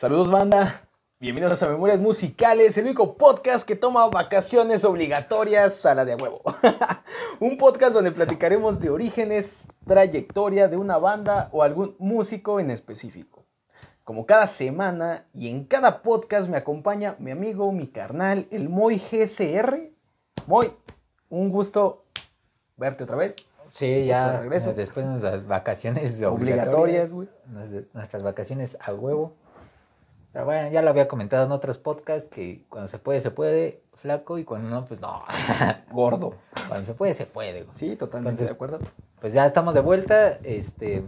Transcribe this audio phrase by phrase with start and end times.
[0.00, 6.06] Saludos banda, bienvenidos a Memorias Musicales, el único podcast que toma vacaciones obligatorias a la
[6.06, 6.40] de huevo.
[7.38, 13.44] Un podcast donde platicaremos de orígenes, trayectoria de una banda o algún músico en específico.
[14.02, 18.96] Como cada semana y en cada podcast me acompaña mi amigo, mi carnal, el Moy
[18.96, 19.90] GCR.
[20.46, 20.72] Moy,
[21.28, 22.06] un gusto
[22.78, 23.36] verte otra vez.
[23.68, 24.72] Sí, ya regreso.
[24.72, 27.28] después de nuestras vacaciones obligatorias, güey.
[27.92, 29.36] Nuestras vacaciones a huevo.
[30.32, 33.82] Pero bueno, ya lo había comentado en otros podcasts que cuando se puede, se puede,
[33.94, 35.24] flaco, y cuando no, pues no,
[35.90, 36.34] gordo.
[36.68, 37.64] Cuando se puede, se puede.
[37.64, 37.76] Güey.
[37.76, 38.78] Sí, totalmente de acuerdo.
[39.20, 40.38] Pues ya estamos de vuelta.
[40.44, 41.02] Este,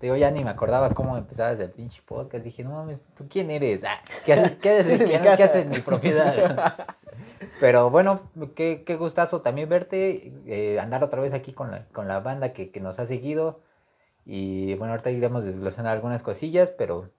[0.00, 2.44] digo, ya ni me acordaba cómo empezabas el pinche podcast.
[2.44, 3.82] Dije, no mames, ¿tú quién eres?
[3.84, 6.86] Ah, ¿qué, haces, qué, haces, ¿qué, haces en mi propiedad?
[7.60, 12.06] Pero bueno, qué, qué gustazo también verte, eh, andar otra vez aquí con la, con
[12.06, 13.60] la banda que, que nos ha seguido.
[14.24, 17.10] Y bueno, ahorita iremos desglosando algunas cosillas, pero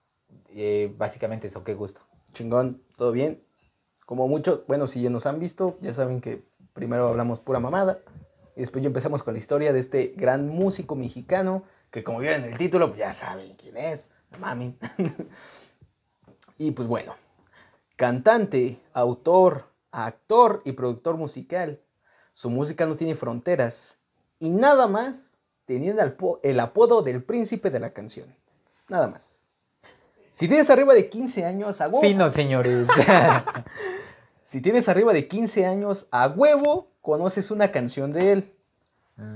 [0.54, 2.00] eh, básicamente eso, qué gusto.
[2.32, 3.42] Chingón, todo bien.
[4.06, 8.00] Como mucho, bueno, si ya nos han visto, ya saben que primero hablamos pura mamada.
[8.56, 12.44] Y después ya empezamos con la historia de este gran músico mexicano, que como vieron
[12.44, 14.76] en el título, pues ya saben quién es, mami.
[16.58, 17.14] y pues bueno,
[17.96, 21.80] cantante, autor, actor y productor musical.
[22.32, 23.98] Su música no tiene fronteras
[24.38, 26.02] y nada más teniendo
[26.42, 28.34] el apodo del príncipe de la canción.
[28.88, 29.31] Nada más.
[30.32, 32.00] Si tienes arriba de 15 años, a huevo.
[32.00, 32.88] Fino, señores.
[34.44, 38.54] si tienes arriba de 15 años, a huevo, conoces una canción de él.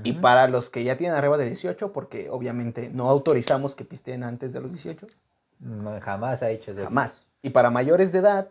[0.03, 4.23] Y para los que ya tienen arriba de 18, porque obviamente no autorizamos que pisteen
[4.23, 5.05] antes de los 18.
[6.01, 6.83] jamás ha hecho eso.
[6.83, 7.25] Jamás.
[7.43, 8.49] Y para mayores de edad,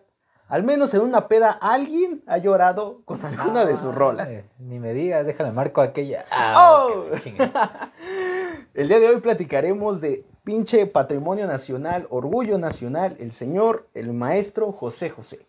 [0.48, 4.30] al menos en una peda, alguien ha llorado con alguna de sus rolas.
[4.60, 6.24] ni me digas, déjame marco aquella.
[6.30, 7.06] Ah, oh.
[8.74, 14.70] El día de hoy platicaremos de pinche patrimonio nacional, orgullo nacional, el señor, el maestro
[14.70, 15.44] José José.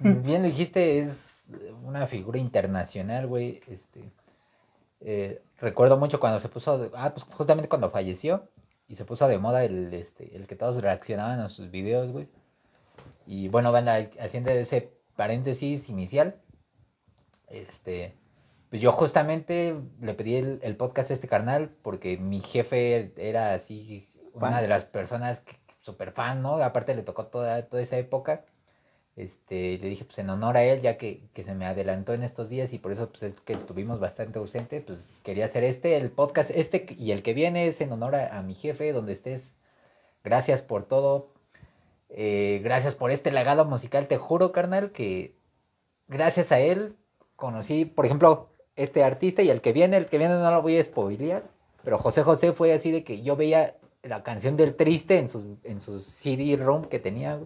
[0.00, 3.62] Bien lo dijiste, es una figura internacional, güey.
[3.66, 4.12] Este,
[5.00, 8.46] eh, recuerdo mucho cuando se puso, ah, pues justamente cuando falleció
[8.88, 12.28] y se puso de moda el, este, el que todos reaccionaban a sus videos, güey.
[13.26, 16.36] Y bueno, van haciendo ese paréntesis inicial.
[17.48, 18.14] Este,
[18.70, 24.08] pues yo justamente le pedí el, podcast a este carnal porque mi jefe era así,
[24.34, 25.42] una de las personas
[25.80, 26.56] súper fan, ¿no?
[26.62, 28.44] Aparte le tocó toda, toda esa época.
[29.16, 32.48] Este, le dije, pues en honor a él, ya que, se me adelantó en estos
[32.48, 36.12] días y por eso pues, es que estuvimos bastante ausentes, pues quería hacer este, el
[36.12, 39.54] podcast, este y el que viene es en honor a, mi jefe, donde estés.
[40.22, 41.32] Gracias por todo.
[42.10, 44.06] Eh, gracias por este legado musical.
[44.08, 45.36] Te juro, carnal, que
[46.06, 46.96] gracias a él
[47.34, 50.78] conocí, por ejemplo, este artista y el que viene, el que viene no lo voy
[50.78, 51.42] a spoilear,
[51.82, 55.46] pero José José fue así de que yo veía la canción del triste en sus,
[55.64, 57.40] en sus CD-ROM que tenía,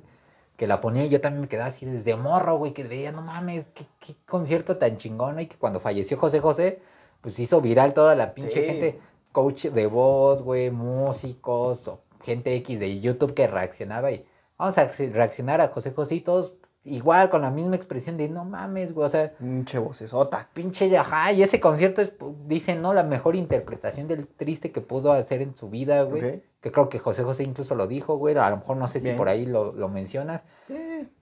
[0.56, 3.22] que la ponía y yo también me quedaba así desde morro, güey, que veía, no
[3.22, 6.80] mames, qué, concierto tan chingón, y que cuando falleció José José,
[7.22, 9.00] pues hizo viral toda la pinche gente,
[9.32, 11.90] coach de voz, güey, músicos,
[12.22, 14.24] gente X de YouTube que reaccionaba y
[14.58, 16.54] vamos a reaccionar a José José y todos
[16.84, 19.32] igual con la misma expresión de no mames, güey, o sea.
[19.32, 20.48] Pinche vocesota.
[20.52, 22.12] Pinche, ajá, y ese concierto es,
[22.46, 22.92] dicen, ¿no?
[22.92, 26.42] La mejor interpretación del triste que pudo hacer en su vida, güey.
[26.60, 28.36] Que creo que José José incluso lo dijo, güey.
[28.36, 30.42] A lo mejor no sé si por ahí lo, mencionas.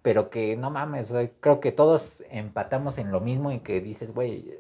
[0.03, 1.32] Pero que no mames, güey.
[1.41, 4.54] Creo que todos empatamos en lo mismo y que dices, güey,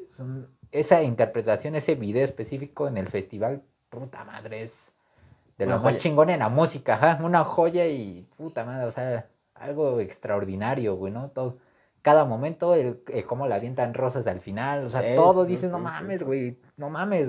[0.72, 4.92] esa interpretación, ese video específico en el festival, puta madre, es
[5.58, 7.18] de lo más chingón en la música, ajá.
[7.22, 9.26] Una joya y puta madre, o sea
[9.60, 11.30] algo extraordinario, güey, ¿no?
[11.30, 11.58] Todo,
[12.02, 15.78] cada momento, el, eh, cómo la avientan rosas al final, o sea, todo dices, no
[15.78, 17.28] mames, güey, no mames.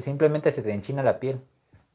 [0.00, 1.40] simplemente se te enchina la piel.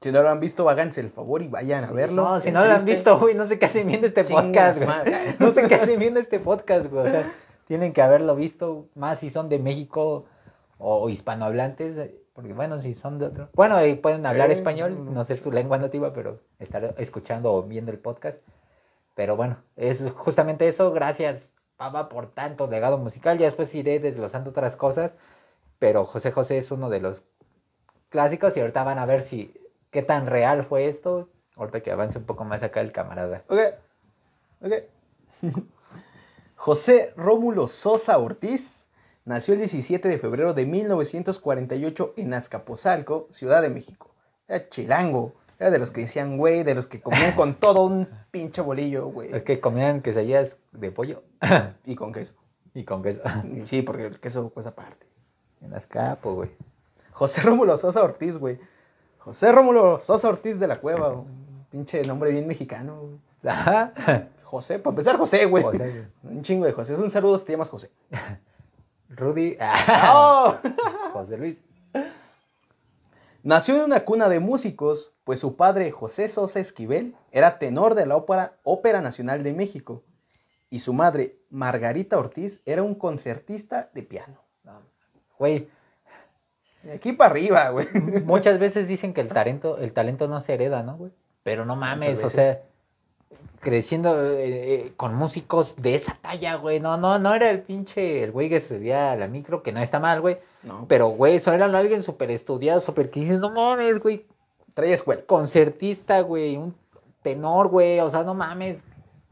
[0.02, 2.24] Si no lo han visto, háganse el favor y vayan a verlo.
[2.24, 4.90] No, si no lo han visto, güey, no sé qué hacen viendo este podcast, güey.
[5.40, 7.06] No sé qué hacen viendo este podcast, güey.
[7.06, 7.30] O sea,
[7.68, 10.26] tienen que haberlo visto, más si son de México
[10.78, 13.50] o, hispanohablantes, porque bueno, si son de otro.
[13.54, 18.00] Bueno, pueden hablar español, no ser su lengua nativa, pero estar escuchando o viendo el
[18.00, 18.40] podcast.
[19.20, 20.94] Pero bueno, es justamente eso.
[20.94, 23.38] Gracias, papá, por tanto legado musical.
[23.38, 25.14] Ya después iré desglosando otras cosas.
[25.78, 27.26] Pero José José es uno de los
[28.08, 29.54] clásicos y ahorita van a ver si
[29.92, 31.28] qué tan real fue esto.
[31.58, 33.44] Ahorita que avance un poco más acá el camarada.
[33.50, 33.60] Ok.
[34.62, 34.74] Ok.
[36.56, 38.88] José Rómulo Sosa Ortiz
[39.26, 44.16] nació el 17 de febrero de 1948 en Azcapotzalco, Ciudad de México.
[44.48, 45.34] Era chilango.
[45.60, 49.08] Era de los que decían, güey, de los que comían con todo un pinche bolillo,
[49.08, 49.34] güey.
[49.34, 51.24] Es que comían quesadillas de pollo.
[51.86, 52.34] y con queso.
[52.74, 53.20] Y con queso.
[53.66, 55.06] sí, porque el queso cuesta aparte.
[55.62, 56.50] En las capas, güey.
[57.12, 58.58] José Rómulo Sosa Ortiz, güey.
[59.18, 63.02] José Rómulo Sosa Ortiz de la Cueva, un pinche nombre bien mexicano.
[63.02, 63.20] güey.
[63.46, 63.94] Ajá.
[64.44, 65.64] José, para empezar, José, güey.
[65.64, 66.38] José, güey.
[66.38, 66.96] Un chingo de José.
[66.96, 67.92] Un saludo si te llamas José.
[69.10, 69.58] Rudy.
[70.12, 70.56] ¡Oh!
[71.14, 71.64] José Luis.
[73.44, 78.06] Nació en una cuna de músicos, pues su padre, José Sosa Esquivel, era tenor de
[78.06, 80.04] la ópera, Ópera Nacional de México.
[80.70, 84.42] Y su madre, Margarita Ortiz, era un concertista de piano.
[85.38, 85.70] Güey,
[86.84, 87.88] De aquí para arriba, güey.
[88.26, 91.12] muchas veces dicen que el talento, el talento no se hereda, ¿no, güey?
[91.44, 92.62] Pero no mames, o sea,
[93.62, 96.82] creciendo eh, eh, con músicos de esa talla, güey.
[96.82, 99.80] No, no, no era el pinche, el güey que subía a la micro, que no
[99.80, 100.38] está mal, güey.
[100.64, 104.26] No, Pero, güey, eso era alguien súper estudiado, súper que dices, no mames, güey.
[104.74, 105.24] trae escuela.
[105.26, 106.76] Concertista, güey, un
[107.22, 108.00] tenor, güey.
[108.00, 108.84] O sea, no mames.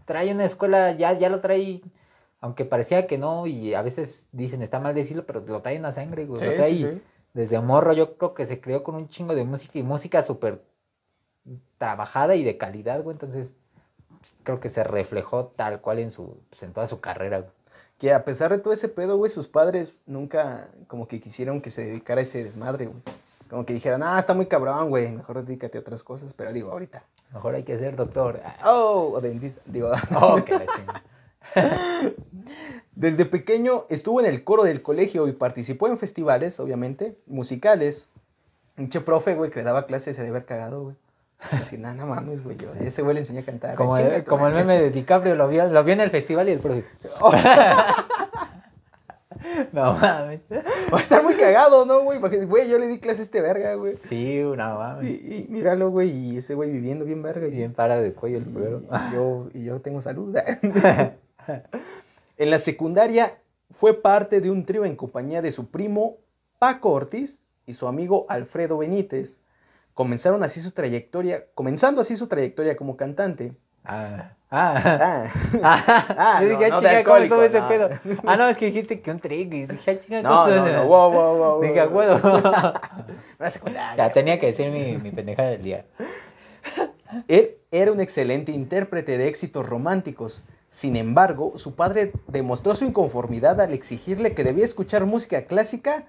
[0.06, 1.82] Trae una escuela, ya, ya lo trae.
[2.40, 5.82] Aunque parecía que no, y a veces dicen, está mal decirlo, pero lo trae en
[5.82, 6.42] la sangre, güey.
[6.42, 7.02] lo trae sí, sí.
[7.34, 7.94] desde morro.
[7.94, 10.64] Yo creo que se crió con un chingo de música y música súper
[11.78, 13.16] trabajada y de calidad, güey.
[13.16, 13.52] Entonces,
[14.44, 17.57] creo que se reflejó tal cual en su, pues, en toda su carrera, güey.
[17.98, 21.70] Que a pesar de todo ese pedo, güey, sus padres nunca como que quisieron que
[21.70, 23.02] se dedicara a ese desmadre, güey.
[23.50, 26.34] Como que dijeran, ah, está muy cabrón, güey, mejor dedícate a otras cosas.
[26.34, 27.04] Pero digo, ahorita.
[27.34, 28.40] Mejor hay que ser doctor.
[28.66, 29.62] Oh, o dentista.
[29.66, 30.66] Digo, Oh, que la
[32.96, 38.08] desde pequeño estuvo en el coro del colegio y participó en festivales, obviamente, musicales.
[38.78, 40.96] Un che profe, güey, que le daba clases se debe haber cagado, güey.
[41.52, 42.74] Así, nada, no mames, güey, yo.
[42.80, 43.76] Ese güey le enseñé a cantar.
[43.76, 46.60] Como, el, como meme de DiCaprio, lo vio, lo vio en el festival y el
[46.60, 46.84] profe.
[49.72, 50.42] no mames.
[50.92, 52.20] Va a estar muy cagado, ¿no, güey?
[52.20, 53.96] Porque, Güey, yo le di clase a este verga, güey.
[53.96, 55.10] Sí, no Y, mames.
[55.10, 57.48] y míralo, güey, y ese güey viviendo bien verga.
[57.48, 58.82] Y Bien para de cuello el culero.
[58.82, 60.36] Y yo, y yo tengo salud.
[62.38, 63.38] en la secundaria
[63.70, 66.18] fue parte de un trío en compañía de su primo
[66.60, 69.40] Paco Ortiz y su amigo Alfredo Benítez.
[69.98, 73.54] Comenzaron así su trayectoria, comenzando así su trayectoria como cantante.
[73.84, 74.36] Ah.
[74.52, 75.26] Ah.
[75.64, 78.22] Ah, Ah, yo no, dije, no ah, de chinga, ¿cómo estuvo ese alcohólico, pedo?
[78.28, 79.56] Ah, no, es que dijiste que un trigo.
[79.56, 80.80] Y dije, ah, chinga, no, ¿cómo no, no, ese?
[80.82, 81.80] wow, wow, wow, Dije.
[81.80, 82.22] "Acuerdo".
[83.40, 83.96] Una secundaria.
[84.08, 85.86] Ya tenía que decir mi, mi pendejada del día.
[87.28, 90.44] Él era un excelente intérprete de éxitos románticos.
[90.70, 96.06] Sin embargo, su padre demostró su inconformidad al exigirle que debía escuchar música clásica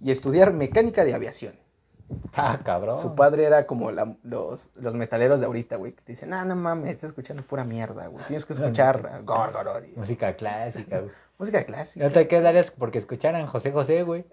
[0.00, 1.65] y estudiar mecánica de aviación.
[2.38, 2.98] Ah, cabrón.
[2.98, 6.44] Su padre era como la- los, los metaleros de ahorita, güey, que te dicen, ah,
[6.44, 8.22] no mames, estás escuchando pura mierda, güey.
[8.26, 9.22] Tienes que escuchar
[9.94, 11.10] y Música clásica, güey.
[11.38, 12.04] música clásica.
[12.04, 14.24] No te quedarías porque escucharan José José, güey.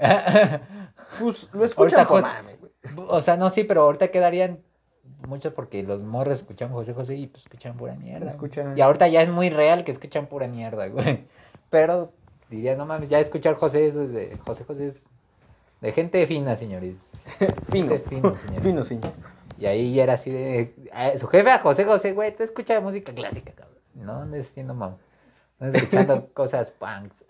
[1.20, 2.72] Pues lo escuchan Jos- mames, güey.
[3.08, 4.60] O sea, no, sí, pero ahorita quedarían
[5.28, 8.28] muchos porque los morros escuchan José José y pues escuchan pura mierda.
[8.28, 11.26] Escuchan- Y ahorita ya es muy real que escuchan pura mierda, güey.
[11.70, 12.12] Pero
[12.50, 15.08] diría, no mames, ya escuchar José es de José José es
[15.82, 16.98] de gente fina, señores.
[17.72, 18.64] Fino, Gente fino, señores.
[18.64, 19.12] fino, señor.
[19.58, 20.76] Y ahí ya era así de.
[21.18, 23.78] su jefe a José José, güey, tú escuchas música clásica, cabrón.
[23.94, 24.98] No andes haciendo mam.
[25.60, 27.24] No andes escuchando cosas punks.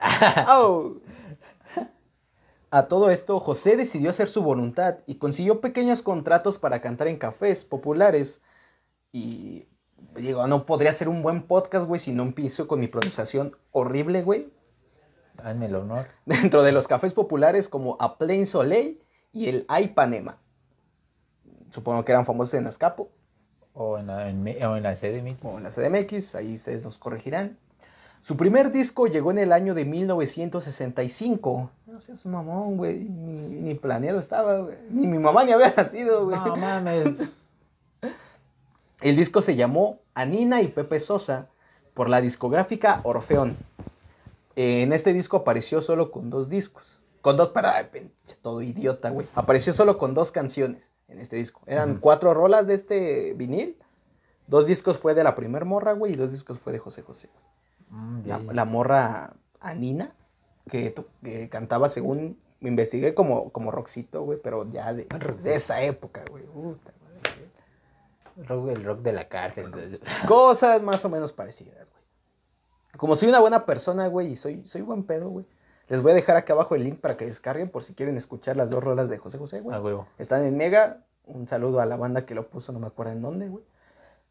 [0.47, 1.01] Au.
[2.71, 7.17] A todo esto, José decidió hacer su voluntad y consiguió pequeños contratos para cantar en
[7.17, 8.41] cafés populares.
[9.11, 9.67] Y
[10.15, 14.23] digo, no podría ser un buen podcast, güey, si no empiezo con mi pronunciación horrible,
[14.23, 14.51] güey.
[15.37, 16.07] Hazme el honor.
[16.25, 18.99] Dentro de los cafés populares como A Plain Soleil
[19.33, 20.37] y el Ipanema.
[21.69, 23.09] Supongo que eran famosos en Azcapo
[23.73, 25.43] O en la, en, o en la CDMX.
[25.43, 27.57] o en la CDMX, ahí ustedes nos corregirán.
[28.21, 31.69] Su primer disco llegó en el año de 1965.
[31.87, 32.99] No seas mamón, güey.
[33.03, 34.77] Ni, ni planeado estaba, güey.
[34.89, 36.37] Ni mi mamá ni había nacido, güey.
[36.37, 37.09] No mames.
[39.01, 41.49] El disco se llamó Anina y Pepe Sosa
[41.93, 43.57] por la discográfica Orfeón.
[44.55, 47.01] En este disco apareció solo con dos discos.
[47.23, 47.89] Con dos, para
[48.41, 49.25] todo idiota, güey.
[49.33, 51.61] Apareció solo con dos canciones en este disco.
[51.65, 53.77] Eran cuatro rolas de este vinil.
[54.47, 57.29] Dos discos fue de la primer morra, güey, y dos discos fue de José José.
[57.87, 60.13] Mm, La, morra Anina,
[60.69, 60.93] que,
[61.49, 65.07] cantaba según, me investigué como, como rockcito, güey, pero ya de,
[65.41, 66.43] de esa época, güey.
[66.43, 66.91] Puta.
[68.35, 69.71] Rock, el rock de la cárcel.
[70.27, 72.03] Cosas más o menos parecidas, güey.
[72.97, 75.45] Como soy una buena persona, güey, y soy, soy buen pedo, güey.
[75.93, 78.57] Les voy a dejar acá abajo el link para que descarguen por si quieren escuchar
[78.57, 79.77] las dos rolas de José José, güey.
[79.77, 80.07] A huevo.
[80.17, 81.03] Están en Mega.
[81.27, 83.63] Un saludo a la banda que lo puso, no me acuerdo en dónde, güey.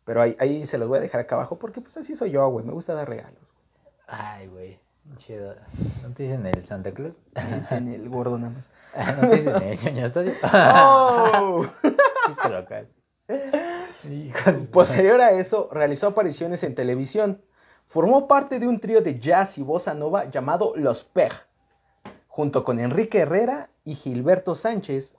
[0.04, 2.48] Pero ahí, ahí se los voy a dejar acá abajo porque pues así soy yo,
[2.48, 2.66] güey.
[2.66, 3.38] Me gusta dar regalos.
[4.08, 4.80] Ay, güey.
[5.18, 5.54] Chido.
[6.02, 7.20] ¿No te dicen el Santa Claus?
[7.36, 8.68] Me dicen el gordo nada más.
[9.22, 10.32] ¿No te dicen el ñoño Estadio?
[10.52, 11.64] ¡Oh!
[12.26, 12.88] Chiste local.
[14.10, 17.40] Hijo de- Posterior a eso, realizó apariciones en televisión.
[17.84, 21.32] Formó parte de un trío de jazz y bossa nova llamado Los Pej,
[22.32, 25.16] junto con Enrique Herrera y Gilberto Sánchez.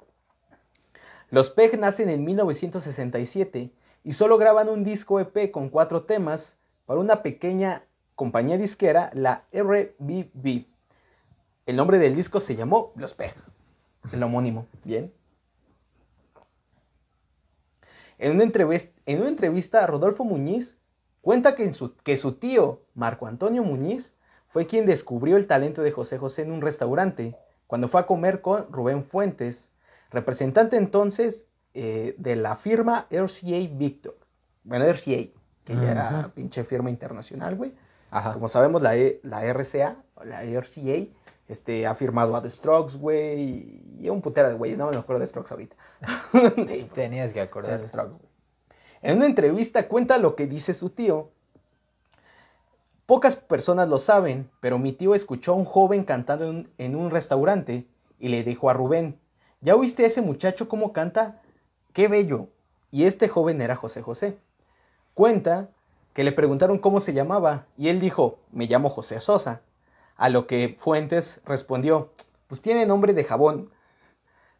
[1.29, 3.72] Los PEG nacen en 1967
[4.03, 7.84] y solo graban un disco EP con cuatro temas para una pequeña
[8.15, 10.65] compañía disquera, la RBB.
[11.67, 13.36] El nombre del disco se llamó Los PEG,
[14.12, 15.13] el homónimo, ¿bien?
[18.17, 20.79] En una, entrevista, en una entrevista, Rodolfo Muñiz
[21.22, 24.13] cuenta que, su, que su tío, Marco Antonio Muñiz,
[24.54, 28.40] fue quien descubrió el talento de José José en un restaurante cuando fue a comer
[28.42, 29.72] con Rubén Fuentes,
[30.12, 34.16] representante entonces eh, de la firma RCA Victor.
[34.64, 35.32] Bueno, RCA,
[35.64, 37.74] que ya era pinche firma internacional, güey.
[38.34, 41.08] Como sabemos, la, e, la RCA, la RCA,
[41.48, 45.22] este, ha firmado a The Strokes, güey, y un putero de güeyes, no me acuerdo
[45.22, 45.76] de Strokes ahorita.
[46.68, 47.80] sí, tenías que acordar.
[47.80, 48.24] Sí, Strokes,
[49.02, 51.32] En una entrevista cuenta lo que dice su tío.
[53.06, 57.12] Pocas personas lo saben, pero mi tío escuchó a un joven cantando en, en un
[57.12, 57.86] restaurante
[58.18, 59.20] y le dijo a Rubén,
[59.62, 61.42] ¿ya oíste a ese muchacho cómo canta?
[61.92, 62.48] ¡Qué bello!
[62.92, 64.38] Y este joven era José José.
[65.14, 65.70] Cuenta
[66.14, 69.62] que le preguntaron cómo se llamaba y él dijo, me llamo José Sosa.
[70.16, 72.12] A lo que Fuentes respondió,
[72.48, 73.72] pues tiene nombre de jabón,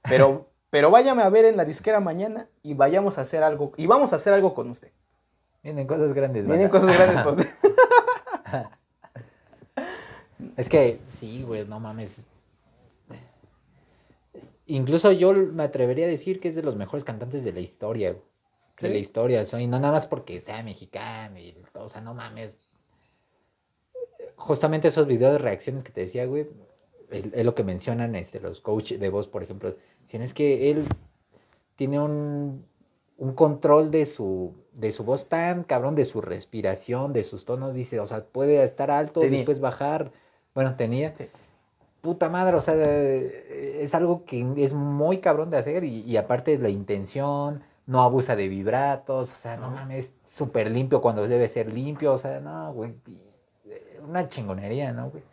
[0.02, 3.86] pero, pero váyame a ver en la disquera mañana y vayamos a hacer algo, y
[3.86, 4.92] vamos a hacer algo con usted.
[5.62, 6.46] Vienen cosas grandes.
[6.46, 7.38] Vienen cosas grandes pues.
[10.58, 12.26] es que, sí, güey, no mames.
[14.66, 18.16] Incluso yo me atrevería a decir que es de los mejores cantantes de la historia,
[18.80, 22.58] De la historia, y no nada más porque sea mexicano, y, o sea, no mames,
[24.36, 26.48] justamente esos videos de reacciones que te decía, güey,
[27.10, 29.76] es lo que mencionan este, los coaches de voz, por ejemplo.
[30.08, 30.86] Tienes que él
[31.76, 32.66] tiene un,
[33.18, 37.74] un control de su, de su voz tan cabrón, de su respiración, de sus tonos.
[37.74, 40.12] Dice, o sea, puede estar alto y después bajar.
[40.54, 41.14] Bueno, tenía.
[42.02, 46.58] Puta madre, o sea, es algo que es muy cabrón de hacer y, y aparte
[46.58, 51.48] la intención, no abusa de vibratos, o sea, no mames, es súper limpio cuando debe
[51.48, 52.94] ser limpio, o sea, no, güey
[54.04, 55.24] una chingonería, ¿no, güey?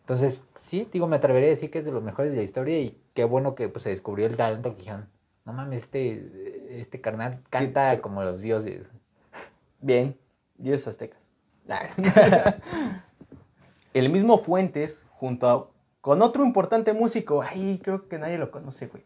[0.00, 2.78] Entonces, sí, digo, me atrevería a decir que es de los mejores de la historia
[2.80, 5.08] y qué bueno que pues, se descubrió el talento que dijeron,
[5.44, 8.88] no mames, este, este carnal canta como los dioses.
[9.80, 10.16] Bien,
[10.58, 11.20] dioses aztecas.
[13.98, 18.88] el mismo Fuentes, junto a, con otro importante músico, ay, creo que nadie lo conoce,
[18.88, 19.02] güey.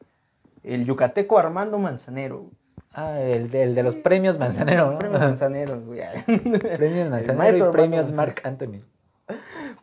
[0.62, 2.50] El yucateco Armando Manzanero.
[2.92, 4.98] Ah, el de, el de los premios Manzanero, ¿no?
[4.98, 6.00] Premios Manzanero, güey.
[6.26, 8.82] premios Manzanero y premios Mark Anthony.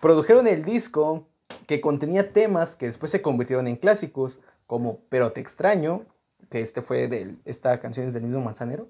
[0.01, 1.25] Produjeron el disco
[1.65, 6.03] que contenía temas que después se convirtieron en clásicos, como Pero te extraño,
[6.49, 8.89] que este fue de esta canción es del mismo Manzanero,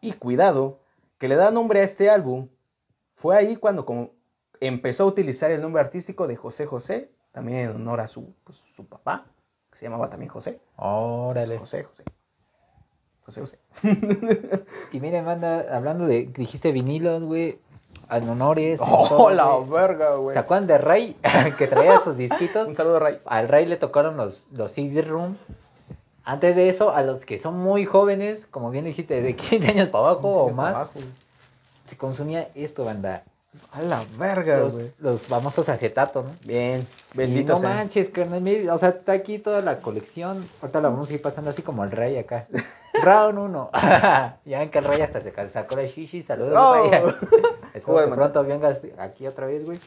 [0.00, 0.80] y Cuidado,
[1.18, 2.48] que le da nombre a este álbum.
[3.06, 4.15] Fue ahí cuando como
[4.60, 8.62] empezó a utilizar el nombre artístico de José José, también en honor a su, pues,
[8.74, 9.26] su papá,
[9.70, 10.60] que se llamaba también José.
[10.76, 11.58] Órale.
[11.58, 12.04] José José.
[13.24, 13.58] José José.
[14.92, 17.58] y miren, manda, hablando de, dijiste vinilos, güey,
[18.10, 18.80] en honores.
[18.84, 20.34] ¡Oh, la verga, güey!
[20.34, 21.16] ¿Se acuerdan de Ray?
[21.58, 22.68] que traía sus disquitos.
[22.68, 23.18] Un saludo, Ray.
[23.26, 25.36] Al Ray le tocaron los, los CD Room.
[26.24, 29.88] Antes de eso, a los que son muy jóvenes, como bien dijiste, de 15 años
[29.88, 30.88] para abajo o más,
[31.84, 33.22] se consumía esto, banda.
[33.72, 36.30] A la verga, los, los famosos acetatos, ¿no?
[36.44, 38.70] Bien, bendito No manches, carnal.
[38.70, 40.48] O sea, está aquí toda la colección.
[40.60, 42.46] Ahorita la vamos a ir pasando así como el rey acá.
[43.02, 43.70] Round 1.
[44.44, 46.22] ya ven que el rey hasta se sacó la shishi.
[46.22, 46.90] Saludos, oh.
[47.74, 49.78] Espero que pronto vengas aquí otra vez, güey.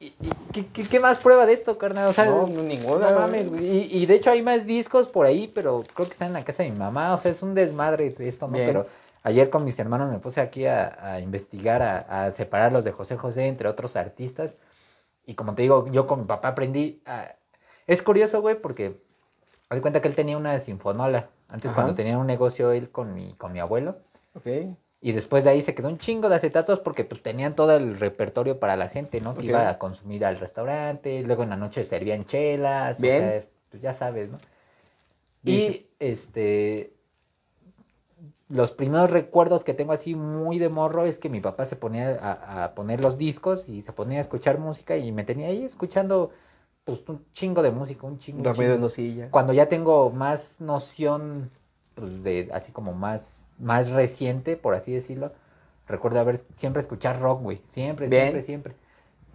[0.00, 0.12] ¿Y,
[0.52, 2.08] qué, qué, más prueba de esto, carnal?
[2.08, 3.12] O sea, no, ninguna.
[3.12, 3.64] No mames, güey.
[3.64, 6.44] Y, y, de hecho hay más discos por ahí, pero creo que están en la
[6.44, 7.14] casa de mi mamá.
[7.14, 8.54] O sea, es un desmadre esto, ¿no?
[8.54, 8.86] Pero
[9.22, 13.46] ayer con mis hermanos me puse aquí a, investigar, a, a, separarlos de José José,
[13.46, 14.54] entre otros artistas.
[15.26, 17.34] Y como te digo, yo con mi papá aprendí a...
[17.86, 19.00] Es curioso, güey, porque
[19.70, 21.30] me di cuenta que él tenía una sinfonola.
[21.48, 23.98] Antes cuando tenía un negocio él con mi, con mi abuelo.
[24.34, 24.46] Ok.
[25.04, 27.98] Y después de ahí se quedó un chingo de acetatos porque pues, tenían todo el
[27.98, 29.34] repertorio para la gente, ¿no?
[29.34, 33.82] Que iba a consumir al restaurante, luego en la noche servían chelas, o sea, pues
[33.82, 34.38] ya sabes, ¿no?
[35.44, 36.92] Y este
[38.52, 42.18] los primeros recuerdos que tengo así muy de morro es que mi papá se ponía
[42.20, 46.30] a, poner los discos y se ponía a escuchar música y me tenía ahí escuchando
[46.84, 48.42] pues un chingo de música, un chingo.
[48.42, 49.30] Dormido en.
[49.30, 51.50] Cuando ya tengo más noción
[51.94, 55.32] pues, de así como más más reciente, por así decirlo,
[55.88, 57.62] recuerdo haber siempre escuchar rock, güey.
[57.66, 58.74] Siempre, siempre, siempre.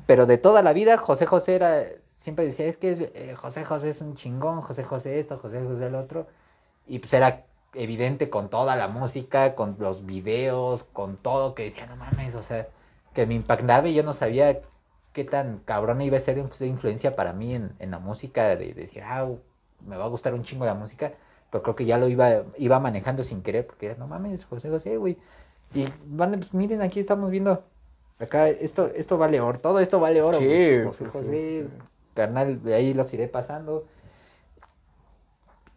[0.05, 1.85] Pero de toda la vida, José José era,
[2.17, 5.87] siempre decía, es que eh, José José es un chingón, José José esto, José José
[5.87, 6.27] el otro.
[6.85, 7.46] Y pues era
[7.77, 12.41] evidente con toda la música, con los videos, con todo, que decía, no mames, o
[12.41, 12.67] sea,
[13.13, 14.59] que me impactaba y yo no sabía
[15.13, 19.27] qué tan cabrón iba a ser influencia para mí en, la música, de, decir, ah,
[19.85, 21.13] me va a gustar un chingo la música
[21.49, 24.97] pero creo que ya lo iba, iba manejando sin querer, porque no mames, José José,
[24.97, 25.17] güey.
[25.73, 27.63] Y van, pues, miren, aquí estamos viendo,
[28.19, 30.39] acá, esto, esto vale oro, todo esto vale oro.
[30.39, 30.83] Sí.
[30.85, 31.69] José sí, José, sí.
[32.13, 33.85] carnal, de ahí los iré pasando.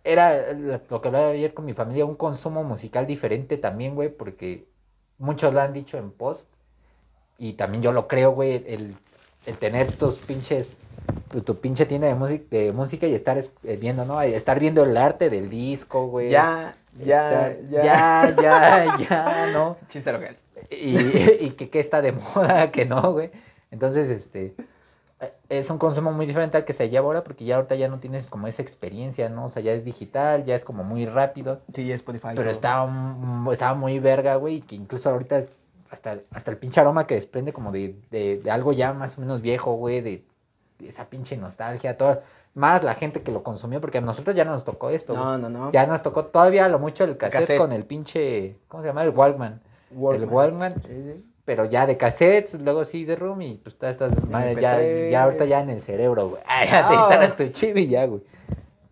[0.03, 4.09] Era lo lo que hablaba ayer con mi familia, un consumo musical diferente también, güey,
[4.09, 4.67] porque
[5.19, 6.49] muchos lo han dicho en post,
[7.39, 8.97] y también yo lo creo, güey, el,
[9.47, 10.69] el tener tus pinches,
[11.31, 14.21] tu, tu pinche tienda de, música de música y estar es- eh, viendo, ¿no?
[14.23, 16.31] Estar viendo el arte del disco, güey.
[16.31, 17.83] Ya, ya, Estar- ya.
[17.85, 19.77] ya, ya, ya, ¿no?
[19.89, 20.37] Chiste local.
[20.71, 20.97] Y,
[21.47, 23.31] y que, que está de moda, que no, güey.
[23.71, 24.65] Entonces, este, eh,
[25.49, 27.99] es un consumo muy diferente al que se lleva ahora, porque ya ahorita ya no
[27.99, 29.47] tienes como esa experiencia, ¿no?
[29.47, 31.61] O sea, ya es digital, ya es como muy rápido.
[31.75, 32.29] Sí, ya Spotify.
[32.37, 32.91] Pero estaba,
[33.53, 35.57] estaba muy verga, güey, que incluso ahorita es-
[35.91, 39.21] hasta, hasta el pinche aroma que desprende como de, de, de algo ya más o
[39.21, 40.25] menos viejo, güey, de,
[40.79, 42.23] de esa pinche nostalgia, todo,
[42.55, 45.15] más la gente que lo consumió, porque a nosotros ya no nos tocó esto.
[45.15, 45.71] No, no, no.
[45.73, 47.59] Ya nos tocó todavía lo mucho el cassette, Cassette.
[47.59, 49.03] con el pinche, ¿cómo se llama?
[49.03, 49.61] El Walkman.
[49.91, 50.75] El Walkman.
[51.51, 55.11] Pero ya de cassettes, luego sí de room y pues todas estas madres ya, MP3.
[55.11, 56.43] ya ahorita ya en el cerebro, güey.
[56.47, 58.23] Ah, ya te instalan tu chip y ya, güey.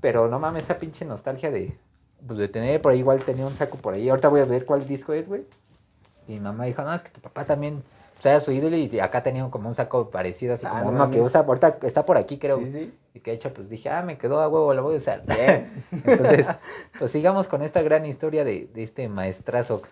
[0.00, 1.78] Pero no mames, esa pinche nostalgia de,
[2.26, 4.08] pues de tener por ahí, igual tenía un saco por ahí.
[4.08, 5.44] Ahorita voy a ver cuál disco es, güey.
[6.26, 7.80] Y mi mamá dijo, no, es que tu papá también,
[8.18, 11.10] o sea, su ídolo y acá tenía como un saco parecido, así Ah, no uno
[11.12, 12.58] que usa, ahorita está por aquí, creo.
[12.58, 12.94] Sí, sí.
[13.14, 15.22] Y que de hecho, pues dije, ah, me quedó a huevo, lo voy a usar.
[15.24, 15.84] Bien.
[15.92, 16.44] Entonces,
[16.98, 19.82] pues sigamos con esta gran historia de, de este maestrazo.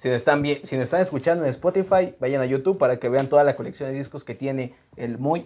[0.00, 3.10] Si nos, están bien, si nos están escuchando en Spotify, vayan a YouTube para que
[3.10, 5.44] vean toda la colección de discos que tiene el Moy.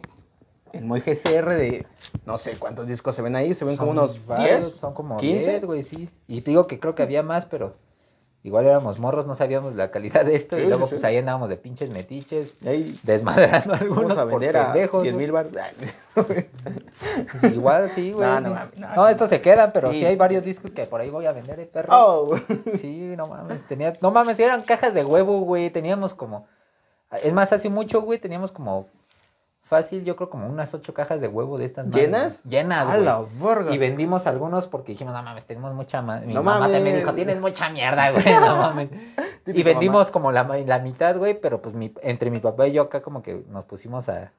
[0.73, 1.85] El Moy GCR de
[2.25, 5.17] no sé cuántos discos se ven ahí, se ven como unos varios, 10, Son como
[5.17, 5.51] 15.
[5.51, 6.09] 10, güey, sí.
[6.29, 7.75] Y te digo que creo que había más, pero
[8.45, 10.57] igual éramos morros, no sabíamos la calidad de esto.
[10.57, 11.07] Sí, y luego, sí, pues sí.
[11.09, 15.27] ahí andábamos de pinches metiches, ahí desmadrando algunos vamos a por a pendejos, 10 güey.
[15.27, 15.49] mil bar.
[17.53, 18.29] Igual, sí, güey.
[18.29, 20.01] No, no mames, no, estos se quedan, pero sí.
[20.01, 20.05] Sí.
[20.05, 21.89] hay varios discos que por ahí voy a vender, eh, perro.
[21.91, 22.37] Oh,
[22.81, 26.47] Sí, no mames, tenía, no mames, eran cajas de huevo, güey, teníamos como,
[27.23, 28.87] es más, hace mucho, güey, teníamos como,
[29.65, 31.87] fácil, yo creo como unas ocho cajas de huevo de estas.
[31.87, 32.43] madres, ¿Llenas?
[32.45, 32.53] güey.
[32.57, 33.75] Llenas, a la verga.
[33.75, 36.21] Y vendimos algunos porque dijimos, no mames, tenemos mucha ma-".
[36.21, 38.89] Mi No mamá también dijo, tienes mucha mierda, güey, no mames.
[39.47, 42.83] y vendimos como la, la mitad, güey, pero pues mi, entre mi papá y yo
[42.83, 44.33] acá como que nos pusimos a,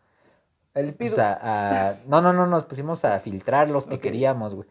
[0.73, 1.15] El pido.
[1.15, 4.67] pues, a, a- no, no, no, nos pusimos a filtrar los que queríamos, güey.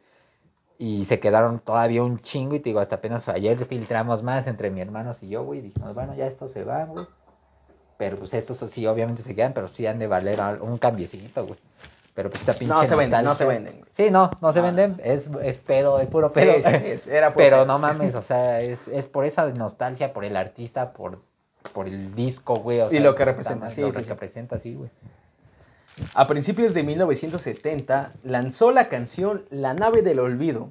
[0.76, 4.70] Y se quedaron todavía un chingo y te digo, hasta apenas ayer filtramos más entre
[4.70, 5.60] mi hermanos y yo, güey.
[5.60, 7.06] y Dijimos, bueno, ya estos se van, güey.
[8.04, 11.46] Pero pues estos sí, obviamente se quedan, pero sí han de valer al- un cambiecito,
[11.46, 11.58] güey.
[12.14, 13.72] Pero pues esa pinche no se venden, no se venden.
[13.78, 13.84] güey.
[13.90, 14.62] Sí, no, no se Ah.
[14.62, 15.00] venden.
[15.02, 16.52] Es, es pedo, es puro pedo.
[16.56, 17.66] Sí, sí, sí, es- era puro Pero pedo.
[17.66, 21.22] no mames, o sea, es, es por esa nostalgia, por el artista, por,
[21.72, 22.80] por el disco, güey.
[22.82, 24.90] o Y sea, lo que representa, sí, lo que representa, sí, güey.
[26.14, 30.70] A principios de 1970 lanzó la canción La nave del olvido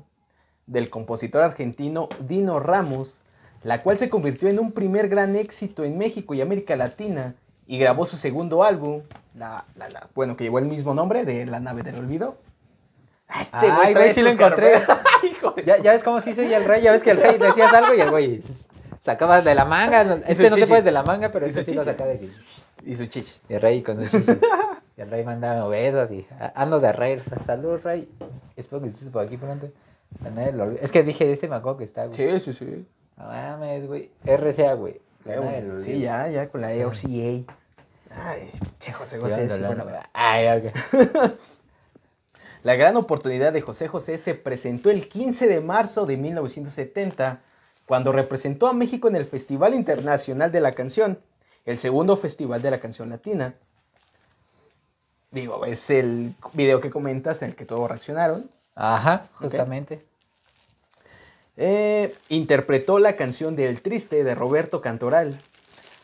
[0.67, 3.19] del compositor argentino Dino Ramos,
[3.63, 7.35] la cual se convirtió en un primer gran éxito en México y América Latina
[7.67, 9.01] y grabó su segundo álbum,
[9.35, 12.37] la, la- la- bueno, que llevó el mismo nombre de La nave del olvido.
[13.27, 14.73] Ah, Este Ay, güey, sí lo encontré.
[15.65, 17.71] Ya, ya ves cómo se hizo ya el rey, ya ves que el rey decías
[17.73, 18.41] algo y el güey
[19.01, 20.01] sacabas de la manga.
[20.27, 22.31] Este no te puedes de la manga, pero Y este sí lo saca de aquí.
[22.85, 23.41] Y su chichis.
[23.47, 24.37] Y el rey con sus chichis.
[24.97, 27.17] Y el rey manda besos y a- ando de rey.
[27.19, 28.09] o sea, Salud, rey.
[28.57, 29.69] Espero que estés por aquí pronto.
[30.81, 32.39] Es que dije, este me acuerdo que está, güey.
[32.39, 32.85] Sí, sí, sí.
[33.17, 34.11] No mames, güey.
[34.25, 35.01] RCA, güey.
[35.25, 37.53] Eh, Sí, ya, ya con la RCA.
[38.15, 39.85] Ay, che, José José, sí, bueno.
[40.13, 40.71] Ay.
[42.63, 47.41] La gran oportunidad de José José se presentó el 15 de marzo de 1970,
[47.85, 51.19] cuando representó a México en el Festival Internacional de la Canción,
[51.65, 53.55] el segundo festival de la canción latina.
[55.31, 58.49] Digo, es el video que comentas en el que todos reaccionaron.
[58.75, 60.05] Ajá, justamente.
[61.55, 65.37] Eh, interpretó la canción del Triste de Roberto Cantoral.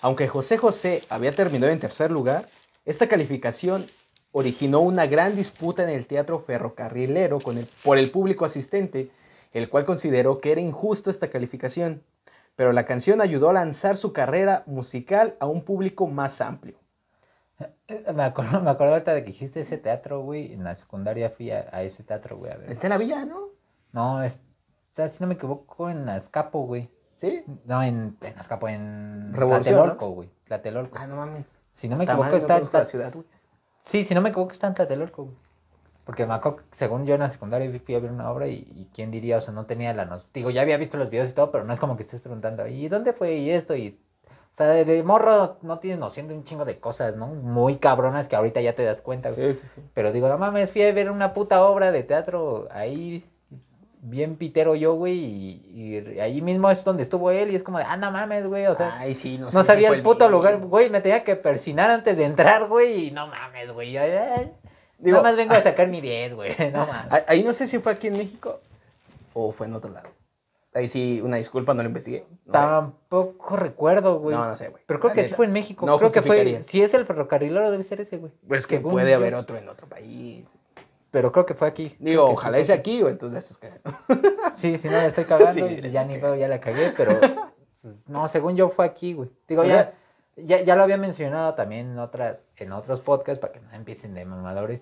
[0.02, 2.48] Aunque José José había terminado en tercer lugar,
[2.86, 3.86] esta calificación
[4.32, 9.10] originó una gran disputa en el teatro ferrocarrilero con el- por el público asistente,
[9.54, 12.04] el cual consideró que era injusto esta calificación,
[12.56, 16.76] pero la canción ayudó a lanzar su carrera musical a un público más amplio.
[17.88, 20.54] Eh, Me acuerdo, me acuerdo ahorita de que dijiste ese teatro, güey.
[20.54, 22.72] En la secundaria fui a, a ese teatro, güey, a ver.
[22.72, 23.50] Está en la villa, ¿no?
[23.92, 24.40] No, es,
[25.00, 26.90] sea, si no me equivoco, en Azcapo, güey.
[27.18, 27.44] ¿Sí?
[27.66, 30.30] No, en, en Azcapo, en Revolución, Tlatelolco, güey.
[30.46, 30.98] Tlatelolco.
[31.00, 31.46] Ah, no mames.
[31.74, 33.26] Si no me equivoco, no está, la ciudad, güey.
[33.82, 35.36] Sí, si no me equivoco, está en Tlatelolco, güey.
[36.06, 38.90] Porque me acuerdo según yo en la secundaria fui a ver una obra y, y
[38.94, 40.32] quién diría, o sea, no tenía la noción.
[40.34, 42.66] Digo, ya había visto los videos y todo, pero no es como que estés preguntando,
[42.68, 43.36] ¿y dónde fue?
[43.36, 44.00] Y esto, y.
[44.52, 47.28] O sea, de, de morro no tienes noción de un chingo de cosas, ¿no?
[47.28, 49.54] Muy cabronas que ahorita ya te das cuenta, güey.
[49.54, 49.82] Sí, sí, sí.
[49.94, 53.30] Pero digo, no mames, fui a ver una puta obra de teatro ahí.
[54.02, 55.62] Bien pitero yo, güey, y,
[56.16, 58.66] y ahí mismo es donde estuvo él y es como de, ah, no mames, güey,
[58.68, 62.16] o sea, Ay, sí, no sabía el puto lugar, güey, me tenía que persinar antes
[62.18, 64.54] de entrar, güey, y no mames, güey, yo, eh,
[64.98, 67.12] Digo- nada más vengo a sacar mi 10, güey, no mames.
[67.12, 68.60] Ah, Ahí no sé si fue aquí en México
[69.34, 70.10] o fue en otro lado.
[70.74, 72.26] Ahí sí, una disculpa, no lo investigué.
[72.46, 74.36] No, Tampoco recuerdo, güey.
[74.38, 74.84] No, no sé, güey.
[74.86, 75.86] Pero creo La que sí fue en México.
[75.88, 76.60] No creo que fue.
[76.60, 78.32] Si es el ferrocarrilero, debe ser ese, güey.
[78.48, 79.18] Pues que Según puede yo.
[79.18, 80.48] haber otro en otro país.
[81.12, 81.96] Pero creo que fue aquí.
[82.00, 84.30] Digo, Creo ojalá sí es fue aquí o entonces la estás cagando.
[84.56, 87.20] Sí, si no la estoy cagando Sí, y ya ni veo, ya la cagué, pero
[87.82, 89.30] pues, no, según yo fue aquí, güey.
[89.48, 89.94] Digo, ya,
[90.36, 94.14] ya, ya lo había mencionado también en otras, en otros podcasts para que no empiecen
[94.14, 94.82] de mamadores.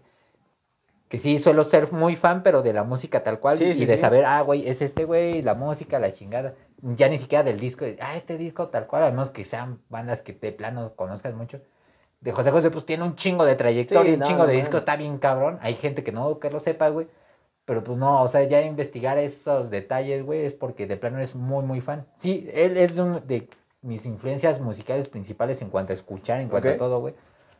[1.07, 3.57] Que sí, suelo ser muy fan, pero de la música tal cual.
[3.57, 6.53] Sí, y sí, de saber, ah, güey, es este güey, la música, la chingada.
[6.81, 10.21] Ya ni siquiera del disco, ah, este disco tal cual, al menos que sean bandas
[10.21, 11.61] que de plano conozcas mucho.
[12.19, 14.53] De José José, pues tiene un chingo de trayectoria, Sí, un no, chingo no de
[14.55, 15.59] discos, está bien cabrón.
[15.61, 17.07] Hay gente que no, que lo sepa, güey.
[17.65, 21.35] Pero pues no, o sea, ya investigar esos detalles, güey, es porque de plano es
[21.35, 22.05] muy, muy fan.
[22.17, 23.49] Sí, él es de, un- de
[23.81, 27.13] mis influencias musicales principales en cuanto a escuchar, en cuanto a todo, güey.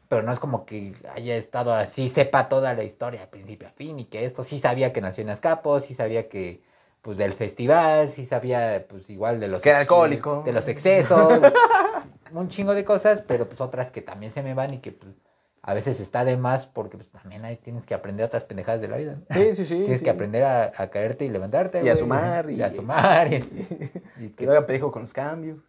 [0.08, 3.72] Pero no es como que haya estado así, sepa toda la historia de principio a
[3.72, 6.63] fin y que esto sí sabía que nació en Azcapo, sí sabía que,
[7.02, 9.62] pues, del festival, sí sabía, pues, igual de los...
[9.62, 10.43] Que era alcohólico.
[10.46, 11.41] De los excesos,
[12.34, 15.13] un chingo de cosas, pero pues otras que también se me van y que, pues,
[15.62, 18.88] a veces está de más porque, pues, también ahí tienes que aprender otras pendejadas de
[18.88, 19.36] la vida, ¿no?
[19.36, 19.76] Sí, sí, sí.
[19.76, 20.04] Tienes sí.
[20.06, 21.84] que aprender a, a caerte y levantarte.
[21.84, 23.34] Y a sumar, Y, y- a sumar.
[23.34, 23.36] Y,
[24.20, 25.60] y Que que- luego pedijo con los cambios.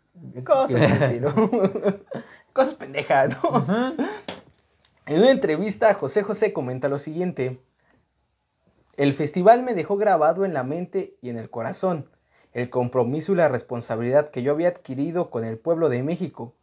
[0.44, 1.32] Cosas de estilo.
[2.52, 3.64] Cosas pendejas, ¿no?
[5.06, 7.60] En una entrevista, José José comenta lo siguiente.
[8.96, 12.10] El festival me dejó grabado en la mente y en el corazón
[12.58, 16.54] el compromiso y la responsabilidad que yo había adquirido con el pueblo de México.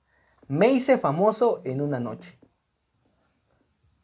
[0.47, 2.37] Me hice famoso en una noche.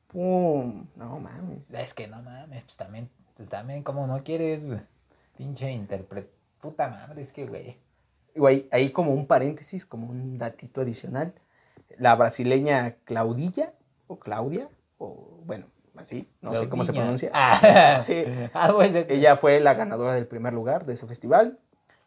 [0.07, 1.59] Pum, no mames.
[1.69, 4.61] Es que no mames, pues también, pues también como no quieres,
[5.37, 6.31] pinche intérprete.
[6.61, 7.77] Puta madre, es que, güey.
[8.35, 11.33] Güey, ahí como un paréntesis, como un datito adicional.
[11.97, 13.73] La brasileña Claudilla,
[14.07, 15.65] o Claudia, o bueno,
[15.97, 17.31] así, no sé cómo se pronuncia.
[17.33, 18.23] Ah, Sí.
[18.53, 21.59] ah, pues, Ella fue la ganadora del primer lugar de ese festival.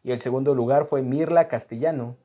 [0.04, 2.16] Y el segundo lugar fue Mirla Castellano.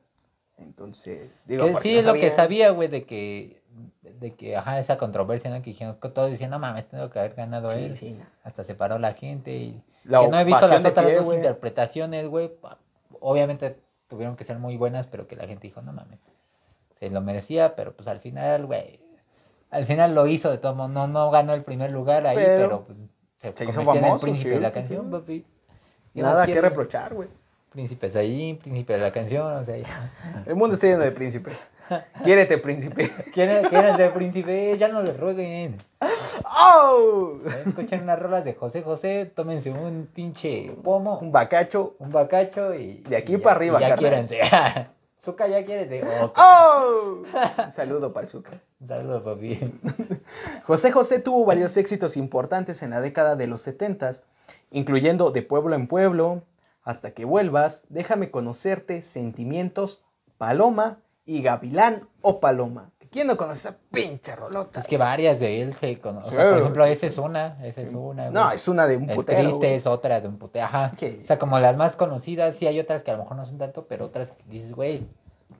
[0.58, 3.62] Entonces, digo, que sí no es lo que sabía, güey, de que,
[4.02, 5.62] de que, ajá, esa controversia, ¿no?
[5.62, 7.96] Que dijeron, todos decían, no mames, tengo que haber ganado Sí, él.
[7.96, 8.26] sí, no.
[8.44, 9.82] Hasta se paró la gente y...
[10.04, 12.52] La que no he visto las otras pie, dos interpretaciones, güey.
[13.20, 16.20] Obviamente tuvieron que ser muy buenas, pero que la gente dijo, no mames.
[16.92, 19.00] Se lo merecía, pero pues al final, güey.
[19.70, 20.88] Al final lo hizo de todo modo.
[20.88, 22.98] No, no ganó el primer lugar ahí, Pero pero, pues
[23.36, 25.46] se, se hizo en el famoso, príncipe sí, de la sí, canción, papi.
[26.14, 27.28] ¿Qué Nada que reprochar, güey.
[27.70, 29.86] Príncipe Saiyín, príncipe de la canción, o sea, ya.
[30.46, 31.56] El mundo está lleno de príncipes.
[32.24, 33.10] Quiérete, príncipe.
[33.32, 34.76] ¿Quieren, quieren ser príncipe?
[34.76, 35.76] Ya no le rueguen.
[36.44, 37.38] ¡Oh!
[37.66, 41.94] Escuchen unas rolas de José José, tómense un pinche pomo, Un bacacho.
[41.98, 43.02] un bacacho y.
[43.08, 44.40] De aquí y para ya- arriba, y Ya quiérense.
[45.18, 46.38] Zuka ya quiere Ok.
[46.38, 47.22] ¡Oh!
[47.66, 48.52] Un saludo para el Zucca.
[48.80, 49.58] Un saludo, papi.
[50.64, 54.10] José José tuvo varios éxitos importantes en la década de los 70,
[54.70, 56.42] incluyendo De Pueblo en Pueblo,
[56.82, 60.02] Hasta que vuelvas, Déjame conocerte, Sentimientos,
[60.38, 62.90] Paloma y Gavilán o Paloma.
[63.10, 64.78] ¿Quién no conoce esa pinche rolota?
[64.80, 66.32] Es que varias de él se conocen.
[66.32, 67.58] O sea, por ejemplo, esa es una.
[67.66, 68.30] Esa es una.
[68.30, 68.54] No, güey.
[68.54, 69.40] es una de un El putero.
[69.40, 69.72] triste güey.
[69.74, 70.64] es otra de un putero.
[70.66, 70.92] Ajá.
[70.94, 73.58] O sea, como las más conocidas, sí hay otras que a lo mejor no son
[73.58, 75.08] tanto, pero otras que dices, güey,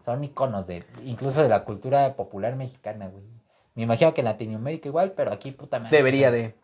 [0.04, 3.24] son iconos de, incluso de la cultura popular mexicana, güey.
[3.74, 5.96] Me imagino que en Latinoamérica igual, pero aquí puta madre.
[5.96, 6.54] Debería de.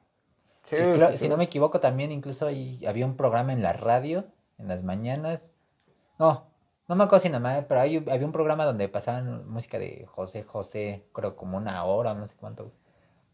[0.62, 1.28] Sí, Que creo- sí, si sí.
[1.28, 4.24] no me equivoco, también incluso ahí había un programa en la radio,
[4.58, 5.50] en las mañanas.
[6.18, 6.46] No,
[6.88, 10.06] no me acuerdo si nada más, pero ahí había un programa donde pasaban música de
[10.08, 12.72] José José, creo como una hora, no sé cuánto.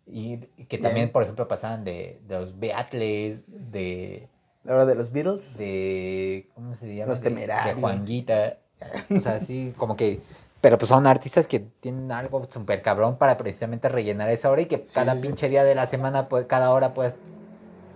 [0.07, 1.13] Y, y que también, Bien.
[1.13, 4.29] por ejemplo, pasaban de, de los Beatles, de,
[4.65, 5.57] La hora de los Beatles.
[5.57, 7.11] de ¿cómo se llama?
[7.11, 7.77] Los De- Temerarios.
[7.77, 8.59] De Juanguita.
[9.17, 10.21] O sea, sí, como que...
[10.61, 14.67] Pero pues son artistas que tienen algo súper cabrón para precisamente rellenar esa hora y
[14.67, 15.27] que cada sí, sí.
[15.27, 17.15] pinche día de la semana, pues, cada hora puedes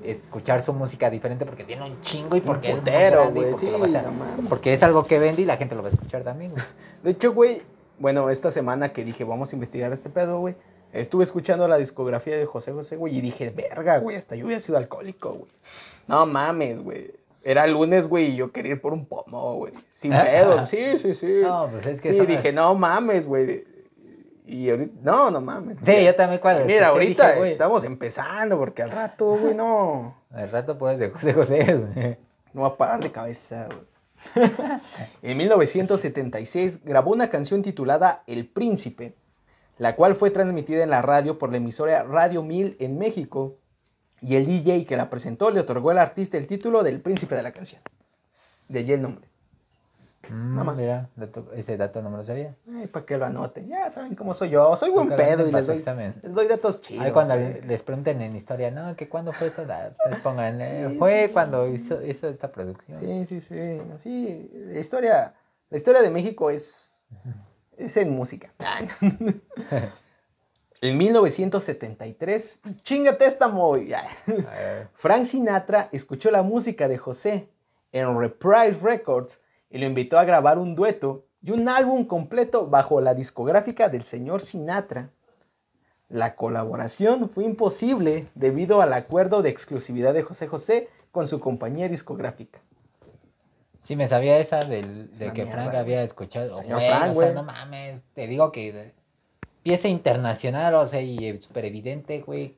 [0.03, 3.51] escuchar su música diferente porque tiene un chingo y porque es muy putero, y güey,
[3.51, 5.83] porque, sí, lo vas a- no porque es algo que vende y la gente lo
[5.83, 6.63] va a escuchar también, güey.
[7.03, 7.63] De hecho, güey,
[7.99, 10.55] bueno, esta semana que dije, vamos a investigar este pedo, güey,
[10.93, 14.61] estuve escuchando la discografía de José José, güey, y dije, verga, güey, hasta yo hubiera
[14.61, 15.51] sido alcohólico, güey.
[16.07, 17.13] No mames, güey.
[17.43, 19.73] Era lunes, güey, y yo quería ir por un pomo, güey.
[19.93, 20.67] Sin pedo.
[20.67, 21.41] Sí, sí, sí.
[21.43, 23.65] No, pues es que Sí, dije, las- no mames, güey.
[24.47, 25.79] Y ahorita, no, no mames.
[25.83, 30.23] Sí, yo también cuando Mira, ahorita dije, estamos empezando, porque al rato, güey, no.
[30.31, 32.17] Al rato puedes de José José, güey.
[32.53, 34.51] No va a parar de cabeza, güey.
[35.23, 39.17] en 1976 grabó una canción titulada El Príncipe,
[39.79, 43.59] la cual fue transmitida en la radio por la emisora Radio 1000 en México.
[44.23, 47.43] Y el DJ que la presentó le otorgó al artista el título del príncipe de
[47.43, 47.83] la canción.
[48.69, 49.29] De allí el nombre.
[50.31, 50.79] Nada más.
[50.79, 52.55] Mira, dato- ese dato no me lo sabía.
[52.75, 53.69] Ay, para que lo anoten.
[53.69, 54.75] Ya saben cómo soy yo.
[54.77, 56.15] Soy buen pedo y les doy, examen.
[56.23, 57.05] les doy datos chidos.
[57.05, 57.61] Ahí cuando güey.
[57.63, 61.27] les pregunten en historia, no, que cuándo fue esto, Da- les pongan, eh, Sí, fue
[61.27, 61.33] sí.
[61.33, 62.99] cuando hizo, hizo esta producción.
[62.99, 63.81] Sí, sí, sí.
[63.99, 65.35] Sí, la historia,
[65.71, 66.97] la historia de México es,
[67.77, 68.53] es en música.
[70.83, 73.93] en 1973, chingate esta muy.
[73.95, 77.49] A ver, Frank Sinatra escuchó la música de José
[77.93, 79.41] en Reprise Records
[79.77, 84.05] y lo invitó a grabar un dueto y un álbum completo bajo la discográfica del
[84.05, 85.11] señor Sinatra.
[86.09, 91.91] La colaboración fue imposible debido al acuerdo de exclusividad de José José con su compañía
[91.91, 92.63] discográfica.
[93.79, 96.57] Sí, me sabía esa del, Es de que mierda, Frank había escuchado.
[96.57, 97.35] Señor Güey, Frank, o sea, güey.
[97.35, 98.95] no mames, te digo que
[99.63, 102.57] pieza internacional, o sea, y súper evidente, güey.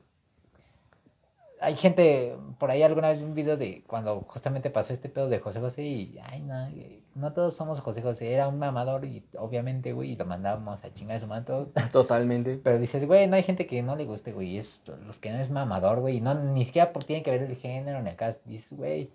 [1.59, 5.39] Hay gente, por ahí alguna vez un video de cuando justamente pasó este pedo de
[5.39, 9.23] José José y, ay, no, güey, no todos somos José José, era un mamador y
[9.37, 11.71] obviamente, güey, y lo mandábamos a chingar a su manto.
[11.91, 12.59] Totalmente.
[12.63, 14.57] Pero dices, güey, no hay gente que no le guste, güey.
[14.57, 16.21] Es los que no es mamador, güey.
[16.21, 18.37] No, ni siquiera por- tiene que ver el género ni acá.
[18.45, 19.11] Dices, güey.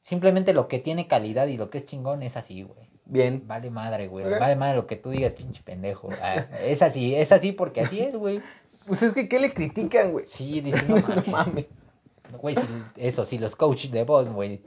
[0.00, 2.90] Simplemente lo que tiene calidad y lo que es chingón es así, güey.
[3.06, 3.42] Bien.
[3.46, 4.26] Vale madre, güey.
[4.26, 4.38] Ok.
[4.38, 6.08] Vale madre lo que tú digas, pinche pendejo.
[6.22, 8.40] Ah, es así, es así porque así es, güey.
[8.86, 10.26] Pues es que, ¿qué le critican, güey?
[10.26, 11.28] Sí, dices, no No mames.
[11.28, 11.66] mames.
[12.38, 12.62] Güey, si,
[12.96, 14.60] eso, si los coaches de voz, güey,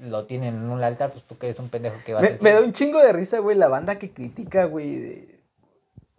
[0.00, 2.30] lo tienen en un altar, pues tú que eres un pendejo que vas a Me,
[2.32, 2.44] decir.
[2.44, 5.40] me da un chingo de risa, güey, la banda que critica, güey, de-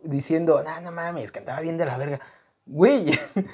[0.03, 2.19] diciendo, no, no mames, cantaba bien de la verga.
[2.65, 3.11] Güey,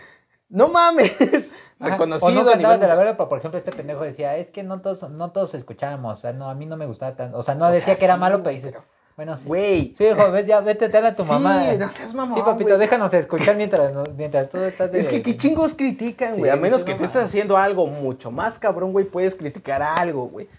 [0.49, 1.19] no mames.
[1.79, 4.37] Ajá, Reconocido o no a nivel- de la verga, pero por ejemplo este pendejo decía,
[4.37, 7.15] es que no todos, no todos escuchábamos, o sea, no, a mí no me gustaba
[7.15, 9.37] tanto, o sea, no O decía sea, que era sí, malo, pero dice, pero- bueno,
[9.37, 9.47] sí.
[9.47, 9.93] Güey.
[9.95, 11.71] Sí, hijo, ve- ya vete, te a tu Sí, mamá.
[11.73, 14.99] no seas mamón, Sí, papito, déjanos escuchar mientras, mientras tú estás de...
[14.99, 16.51] Es que qué chingos critican, Sí, güey.
[16.51, 20.49] a menos que tú estés haciendo algo mucho más cabrón, güey, puedes criticar algo, güey.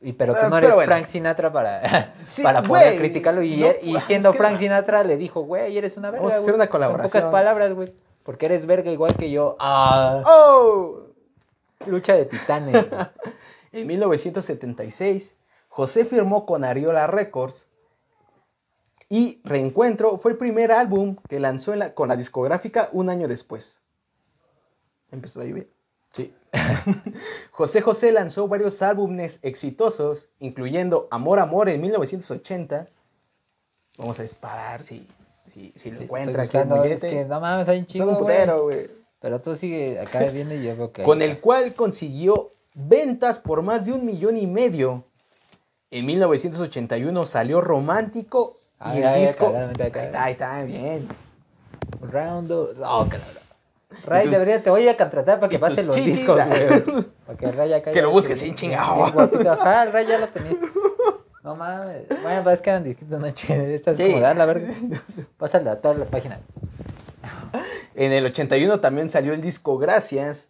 [0.00, 0.90] Y, pero tú Ah, no eres bueno.
[0.90, 3.42] Frank Sinatra para, Sí, para poder criticarlo.
[3.42, 4.58] Y, no, él- y pues, siendo es que Frank no.
[4.58, 6.56] Sinatra le dijo, güey, eres una verga, Vamos a hacer güey".
[6.56, 7.10] una En colaboración.
[7.22, 7.92] pocas palabras, güey.
[8.24, 9.56] Porque eres verga igual que yo.
[9.60, 11.02] Ah, ¡Oh!
[11.86, 12.72] lucha de titanes.
[12.88, 13.00] güey.
[13.74, 15.34] En 1976,
[15.68, 17.66] José firmó con Ariola Records
[19.14, 23.80] y Reencuentro fue el primer álbum que lanzó la- con la discográfica un año después.
[25.10, 25.66] Empezó la lluvia.
[26.14, 26.32] Sí.
[27.50, 32.88] José José lanzó varios álbumes exitosos, incluyendo Amor Amor en 1980.
[33.98, 35.06] Vamos a disparar si,
[35.52, 37.06] si, si lo Sí, encuentra estoy aquí el buscando, mollete.
[37.06, 38.90] es que no mames, hay un Son chingo, un putero, güey.
[39.20, 41.02] Pero tú sigue acá viendo y yo veo que...
[41.02, 45.04] con hay- el cual consiguió ventas por más de un millón y medio.
[45.90, 49.46] En 1981 salió Romántico A y ver, el a ver, disco...
[49.46, 50.00] acá, acá, acá.
[50.00, 51.08] Ahí está, ahí está, bien.
[52.00, 52.78] Round dos.
[52.84, 53.24] Oh, claro.
[54.06, 57.04] Ray, debería, te voy a contratar para que pases los chichis, discos, güey.
[57.26, 59.04] Para que Ray acá Que lo busques sin chingado.
[59.50, 60.52] Ajá, el Ray ya lo tenía.
[61.44, 62.08] No mames.
[62.22, 63.66] Bueno, pues es que eran disquitos, no chidos.
[63.66, 64.08] Esta es Sí.
[64.10, 64.72] como dar la verga.
[65.36, 66.40] Pásale a toda la página.
[67.94, 70.48] En el 81 también salió el disco Gracias.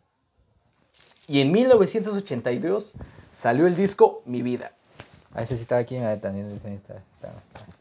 [1.27, 2.95] Y en 1982
[3.33, 4.73] salió el disco Mi Vida.
[5.35, 6.95] Ah, ese sí estaba aquí, mira, también ese está.
[6.95, 7.33] está-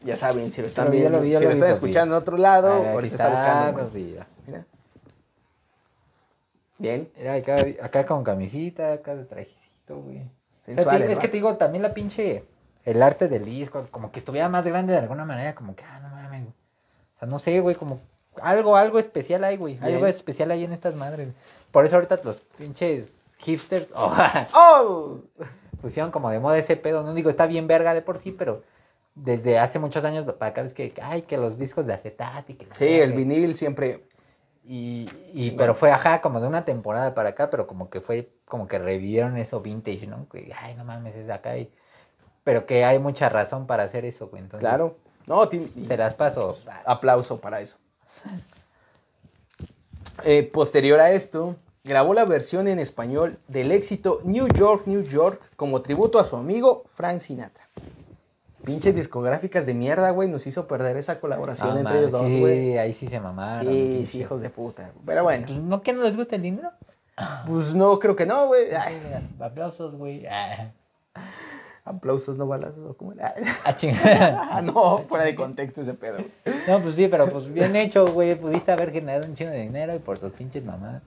[0.04, 1.70] Ya saben, si lo están lo vi, viendo, lo vi, yo si lo lo están
[1.70, 3.78] escuchando en otro lado, Ah, ahorita está buscando.
[3.80, 4.26] papi, ya.
[4.46, 4.64] Mira.
[6.78, 10.22] Bien, Mira, acá, acá con camisita, acá de trajecito, güey.
[10.62, 11.02] sensual.
[11.02, 12.44] Es que te digo, también la pinche.
[12.84, 16.00] El arte del disco, como que estuviera más grande de alguna manera, como que, ah,
[16.00, 16.48] no mames.
[16.48, 18.00] O sea, no sé, güey, como
[18.40, 19.76] algo, algo especial hay, güey.
[19.80, 20.06] Algo Bien.
[20.08, 21.28] especial hay en estas madres.
[21.70, 24.12] Por eso ahorita los pinches hipsters oh,
[24.54, 25.18] ¡Oh!
[25.82, 27.02] Pusieron como de moda ese pedo.
[27.02, 28.62] No digo, está bien verga de por sí, pero
[29.14, 32.54] desde hace muchos años para acá ves que, ay, que los discos de acetato y
[32.54, 34.06] que la Sí, el vinil siempre...
[34.64, 38.30] Y, y pero fue, ajá, como de una temporada para acá, pero como que fue,
[38.44, 40.28] como que revivieron eso vintage, ¿no?
[40.28, 41.58] Que, ay, no mames, es de acá.
[41.58, 41.68] Y,
[42.44, 44.40] pero que hay mucha razón para hacer eso, güey.
[44.40, 44.96] Entonces, Claro.
[45.26, 46.56] No, Se las paso.
[46.84, 47.76] aplauso para eso.
[50.24, 55.40] Eh, posterior a esto, grabó la versión en español del éxito New York, New York,
[55.56, 57.68] como tributo a su amigo Frank Sinatra.
[58.64, 62.38] Pinches discográficas de mierda, güey, nos hizo perder esa colaboración Ah, entre ellos dos, sí,
[62.40, 62.78] güey.
[62.78, 63.66] ahí sí se mamaron.
[63.72, 64.92] Sí, sí, hijos de puta.
[65.04, 66.70] Pero bueno, ¿No que no les gusta el dinero?
[67.46, 68.68] pues no, creo que no, güey.
[69.40, 70.24] Aplausos, güey.
[70.26, 70.70] Ah,
[71.84, 73.34] Aplausos, no balazos, ¿o cómo era?
[73.64, 74.48] ah, chingada.
[74.52, 76.18] Ah, no, fuera de contexto ese pedo.
[76.68, 78.36] No, pues sí, pero pues bien hecho, güey.
[78.36, 81.02] Pudiste haber generado un chingo de dinero y por tus pinches mamadas.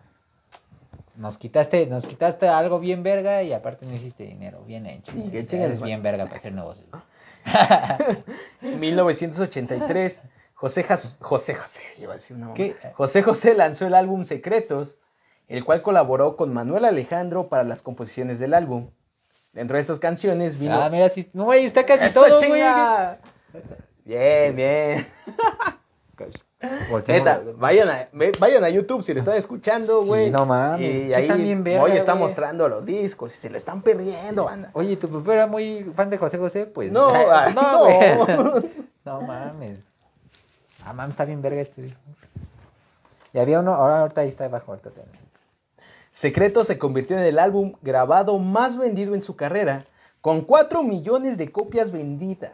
[1.17, 4.63] Nos quitaste, nos quitaste algo bien verga y aparte no hiciste dinero.
[4.65, 5.11] Bien hecho.
[5.15, 6.87] Y que Eres bien verga para hacer negocios.
[8.61, 10.23] En 1983,
[10.55, 12.53] José, Jas- José José, iba a decir una.
[12.93, 14.99] José José lanzó el álbum Secretos
[15.47, 18.89] el cual colaboró con Manuel Alejandro para las composiciones del álbum.
[19.53, 20.73] Dentro de estas canciones vino...
[20.81, 21.29] Ah, mira, sí.
[21.33, 22.61] No, güey, está casi ¡Eso, todo, güey.
[24.03, 25.07] Bien, bien.
[27.07, 30.31] Neta, vayan a, vayan a YouTube si lo están escuchando, Sí, güey.
[30.31, 33.81] no mames, Y ahí bien verga, hoy está mostrando los discos y se le están
[33.81, 34.69] perdiendo, banda.
[34.73, 36.91] Oye, tu papá era muy fan de José José, pues.
[36.91, 38.63] No, ah, no, no.
[39.05, 39.79] No mames.
[40.83, 42.01] Ah, mames, está bien verga este disco.
[43.33, 45.27] Y había uno, ahora ahorita ahí está abajo, ahorita te lo enseño.
[46.09, 49.85] Secreto se convirtió en el álbum grabado más vendido en su carrera,
[50.21, 52.53] con 4 millones de copias vendidas.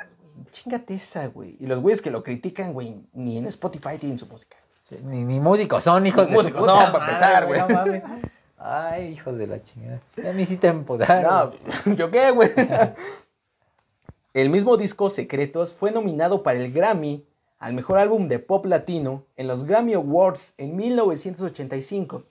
[0.51, 1.57] Chingate esa, güey.
[1.59, 4.57] Y los güeyes que lo critican, güey, ni en Spotify tienen su música.
[4.81, 7.61] Sí, Ni, ni músicos son, hijos Ni de músicos son, para empezar, No güey.
[7.73, 8.03] mames.
[8.57, 10.01] Ay, hijos de la chingada.
[10.17, 11.23] Ya me hiciste empodar.
[11.23, 11.53] No,
[11.95, 12.49] ¿yo qué, güey?
[14.33, 17.25] El mismo disco Secretos fue nominado para el Grammy
[17.59, 22.23] al mejor álbum de pop latino en los Grammy Awards en 1985.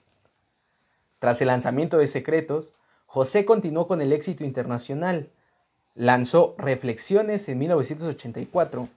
[1.19, 2.73] Tras el lanzamiento de Secretos,
[3.05, 5.29] José continuó con el éxito internacional.
[5.95, 8.87] Lanzó Reflexiones en 1984.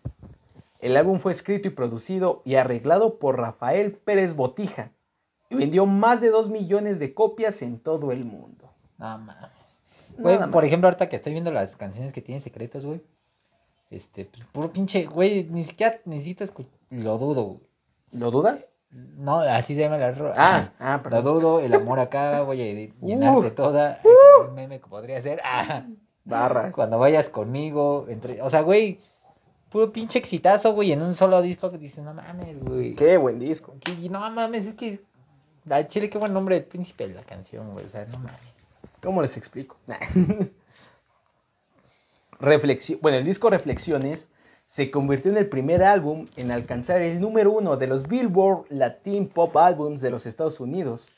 [0.81, 4.93] El álbum fue escrito y producido y arreglado por Rafael Pérez Botija
[5.51, 8.71] y vendió más de 2 millones de copias en todo el mundo.
[8.99, 9.51] No mames.
[10.19, 10.67] Güey, Nada por más.
[10.69, 13.03] ejemplo, ahorita que estoy viendo las canciones que tienen secretos, güey.
[13.91, 16.73] Este, pues, puro pinche, güey, ni siquiera necesito escuchar.
[16.91, 17.61] Lo dudo, güey.
[18.13, 18.69] ¿Lo dudas?
[18.91, 20.35] No, así se llama la rola.
[20.37, 21.25] Ah, ah, Lo perdón.
[21.25, 22.65] dudo, el amor acaba, voy a
[23.07, 24.01] llenarte toda.
[24.03, 25.41] Como un meme que podría ser.
[25.45, 25.85] Ah,
[26.25, 26.75] Barras.
[26.75, 28.99] cuando vayas conmigo, entre, o sea, güey,
[29.71, 32.95] puro pinche exitazo, güey, en un solo disco que dices, no mames, güey.
[32.95, 33.75] Qué buen disco.
[33.81, 35.03] Que- No mames, es que.
[35.89, 37.87] Chile, qué buen nombre del príncipe de la canción, güey.
[37.87, 38.41] O sea, no mames.
[39.03, 39.77] ¿Cómo les explico?
[42.41, 44.31] Reflexio- bueno, el disco Reflexiones
[44.67, 49.29] se convirtió en el primer álbum en alcanzar el número uno de los Billboard Latin
[49.29, 51.09] Pop Albums de los Estados Unidos.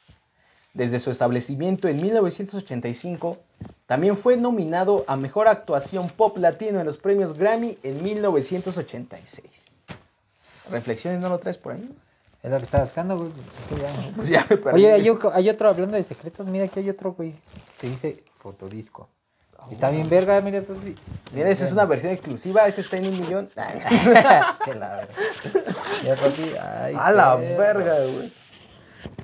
[0.76, 3.38] Desde su establecimiento en 1985,
[3.86, 9.84] también fue nominado a Mejor Actuación Pop Latino en los premios Grammy en 1986.
[10.70, 11.90] ¿Reflexiones no lo traes por ahí?
[12.42, 13.30] Es lo que estaba buscando, güey.
[13.80, 14.84] Ya- Pues ya me perdí.
[14.84, 16.46] Oye, hay, otro hablando de secretos.
[16.46, 17.34] Mira, aquí hay otro, güey.
[17.80, 19.08] Que dice fotodisco.
[19.70, 20.78] Está bien verga, mira, pues.
[21.32, 23.50] Mira, esa es una versión exclusiva, ese está en un millón.
[24.64, 25.08] Que la verga.
[26.04, 28.32] Ya, papi, ay, A la verga, güey.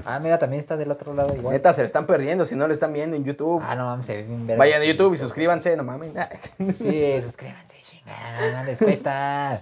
[0.04, 1.52] Ah, mira, también está del otro lado igual.
[1.54, 3.62] Neta, se lo están perdiendo si no lo están viendo en YouTube.
[3.64, 4.58] Ah, no mames, se ve bien verga.
[4.58, 6.12] Vayan a YouTube y suscríbanse, no mames.
[6.58, 9.60] Sí, suscríbanse, chingada, no les cuesta.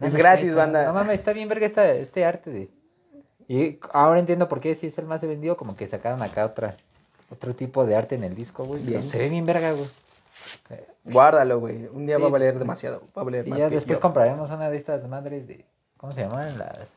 [0.00, 0.84] No Es les gratis, banda.
[0.84, 2.70] No mames, está bien verga esta, este arte de...
[3.48, 6.74] Y ahora entiendo por qué si es el más vendido, como que sacaron acá otra,
[7.30, 8.84] otro tipo de arte en el disco, güey.
[9.08, 9.88] Se ve bien verga, güey.
[11.04, 11.86] Guárdalo, güey.
[11.92, 13.02] Un día Sí, va a valer demasiado.
[13.16, 14.00] Va a valer Y más ya que después yo.
[14.00, 15.64] compraremos una de estas madres de...
[15.96, 16.58] ¿Cómo se llaman?
[16.58, 16.96] Las...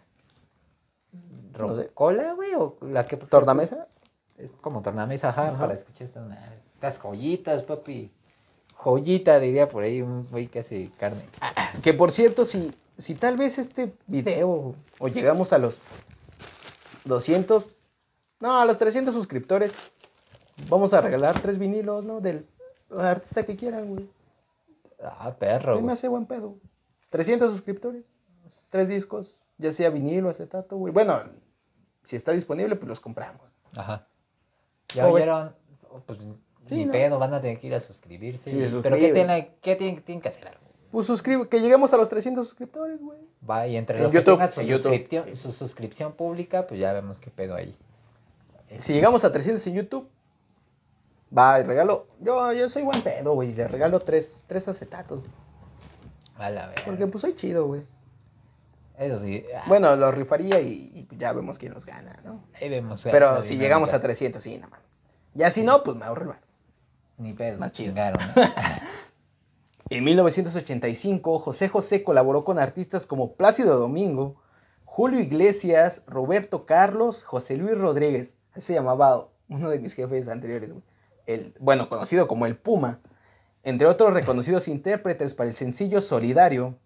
[1.57, 1.89] No sé.
[1.93, 2.53] ¿Cola, güey?
[2.55, 3.17] ¿O la que...
[3.17, 3.87] ¿Tornamesa?
[4.37, 5.59] Es como tornamesa, ajá, Ajá.
[5.59, 6.23] para escuchar estas,
[6.75, 8.11] estas joyitas, papi.
[8.75, 11.25] Joyita, diría por ahí un güey que hace carne.
[11.83, 15.79] Que por cierto, si, si tal vez este video o llegamos a los
[17.05, 17.67] 200,
[18.39, 19.75] no, a los 300 suscriptores,
[20.69, 22.21] vamos a regalar tres vinilos, ¿no?
[22.21, 22.47] Del
[22.97, 24.09] artista que quieran, güey.
[25.03, 26.55] Ah, perro, mí me hace buen pedo.
[27.09, 28.05] 300 suscriptores,
[28.69, 30.93] tres discos, ya sea vinilo, acetato, güey.
[30.93, 31.21] Bueno,
[32.03, 33.41] si está disponible, pues los compramos.
[33.75, 34.07] Ajá.
[34.93, 35.55] ¿Ya oyeron?
[35.91, 36.19] Oh, Pues
[36.67, 36.91] Sí, ni ¿no?
[36.91, 38.49] pedo, van a tener que ir a suscribirse.
[38.51, 40.61] Sí, y- Pero ¿qué, tiene, qué tienen, tienen que hacer algo?
[40.91, 43.19] Pues suscribe, que lleguemos a los 300 suscriptores, güey.
[43.47, 46.93] Va, y entre En los YouTube, que tengan su, suscripción, su suscripción pública, pues ya
[46.93, 47.75] vemos qué pedo ahí.
[48.77, 50.07] Si llegamos a 300 en YouTube,
[51.35, 52.07] va, y regalo.
[52.19, 53.53] Yo, yo soy buen pedo, güey.
[53.53, 55.21] Le regalo tres, tres acetatos.
[56.37, 56.83] A la verga.
[56.85, 57.81] Porque pues soy chido, güey.
[58.99, 59.43] Eso sí.
[59.55, 62.43] ah, Bueno, los rifaría y, y ya vemos quién los gana, ¿no?
[62.61, 63.05] ahí vemos.
[63.05, 63.63] eh, Pero si dinámica.
[63.63, 64.81] llegamos a 300, sí, nada más.
[65.33, 66.41] Ya si no, pues me ahorro el bar.
[67.17, 67.89] Ni pedo, más chido.
[67.91, 68.21] chingaron.
[68.35, 68.43] ¿no?
[69.91, 74.35] En 1985, José José colaboró con artistas como Plácido Domingo,
[74.85, 78.37] Julio Iglesias, Roberto Carlos, José Luis Rodríguez.
[78.51, 80.73] Así se llamaba uno de mis jefes anteriores.
[81.25, 82.99] El, bueno, conocido como el Puma.
[83.63, 86.77] Entre otros reconocidos intérpretes para el sencillo Solidario.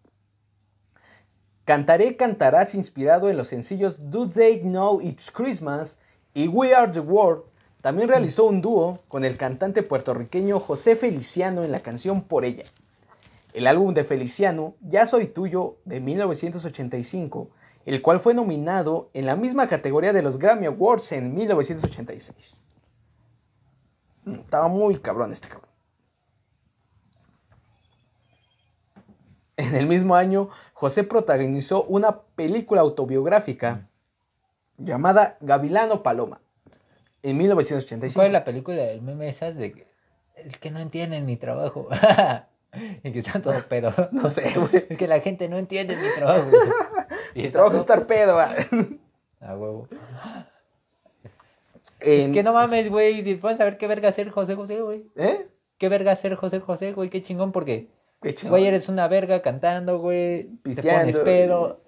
[1.66, 5.98] Cantaré Cantarás inspirado en los sencillos Do They Know It's Christmas
[6.34, 7.44] y We Are the World.
[7.80, 12.66] También realizó un dúo con el cantante puertorriqueño José Feliciano en la canción Por ella.
[13.54, 17.48] El álbum de Feliciano, Ya Soy Tuyo, de 1985,
[17.86, 22.66] el cual fue nominado en la misma categoría de los Grammy Awards en 1986.
[24.26, 25.73] Mm, Estaba muy cabrón este cabrón.
[29.58, 33.88] En el mismo año, José protagonizó una película autobiográfica
[34.78, 36.42] llamada Gavilano Paloma,
[37.22, 38.24] en ¿Cuál 1985.
[38.24, 38.84] es la película?
[38.84, 39.88] El meme esas de que,
[40.36, 41.88] el que no entiende mi trabajo.
[43.04, 43.94] y que está todo pedo.
[44.12, 44.88] No sé, güey.
[44.90, 46.50] Es que la gente no entiende mi trabajo.
[47.36, 48.56] Y Mi trabajo es estar pedo, va.
[49.42, 49.88] A huevo.
[52.00, 53.24] En- Es que no mames, güey.
[53.24, 55.06] Si pueden saber qué verga hacer José José, güey.
[55.16, 55.48] ¿Eh?
[55.78, 57.10] Qué verga hacer José José, güey.
[57.10, 57.90] Qué chingón, porque,
[58.24, 58.52] Qué chingón.
[58.60, 60.44] güey, eres una verga cantando, güey.
[60.46, 61.82] Te Pisteando, pones pedo.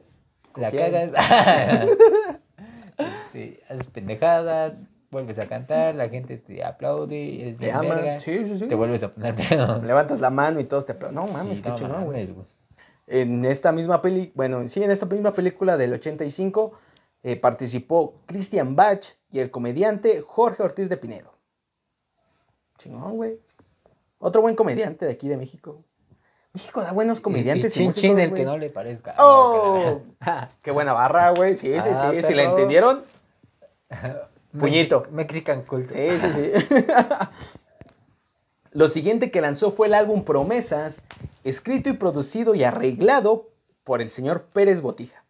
[0.55, 1.13] La cogiendo.
[1.13, 1.87] cagas.
[2.97, 4.79] Este, haces pendejadas.
[5.11, 5.95] Vuelves a cantar.
[5.95, 7.41] La gente te aplaude.
[7.41, 7.89] Eres Te bien aman.
[7.97, 8.19] verga.
[8.19, 8.67] Sí, sí, sí.
[8.67, 9.81] Te vuelves a poner pedo.
[9.83, 11.15] Levantas la mano y todos te aplauden.
[11.15, 12.27] No mames, Sí, qué no chingón, güey.
[13.07, 16.71] En esta misma peli, bueno, sí, en esta misma película del 85
[17.23, 21.33] eh, participó Christian Bach y el comediante Jorge Ortiz de Pinedo.
[22.77, 23.39] Chingón, güey.
[24.19, 25.83] Otro buen comediante de aquí de México.
[26.55, 28.41] México da buenos comediantes y, Y chin, chin, el güey.
[28.41, 29.13] que no le parezca.
[29.19, 30.01] ¡Oh!
[30.61, 31.55] Qué buena barra, güey.
[31.55, 32.21] Sí, sí, Ah, sí.
[32.23, 33.03] Si la entendieron,
[34.57, 35.05] Puñito.
[35.11, 35.91] Mexican Cult.
[35.91, 36.85] Sí, sí, sí.
[38.71, 41.03] Lo siguiente que lanzó fue el álbum Promesas,
[41.43, 43.49] escrito y producido y arreglado
[43.83, 45.23] por el señor Pérez Botija.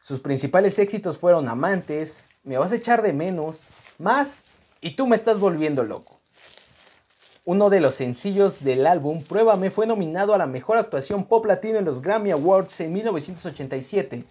[0.00, 3.62] Sus principales éxitos fueron Amantes, Me vas a echar de menos,
[3.98, 4.44] Más
[4.80, 6.17] y Tú me estás volviendo loco.
[7.50, 11.78] Uno de los sencillos del álbum, Pruébame, fue nominado a la mejor actuación pop latino
[11.78, 14.22] en los Grammy Awards en 1987.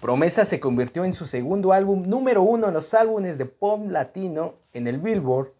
[0.00, 4.54] Promesa se convirtió en su segundo álbum número uno en los álbumes de pop latino
[4.72, 5.52] en el Billboard.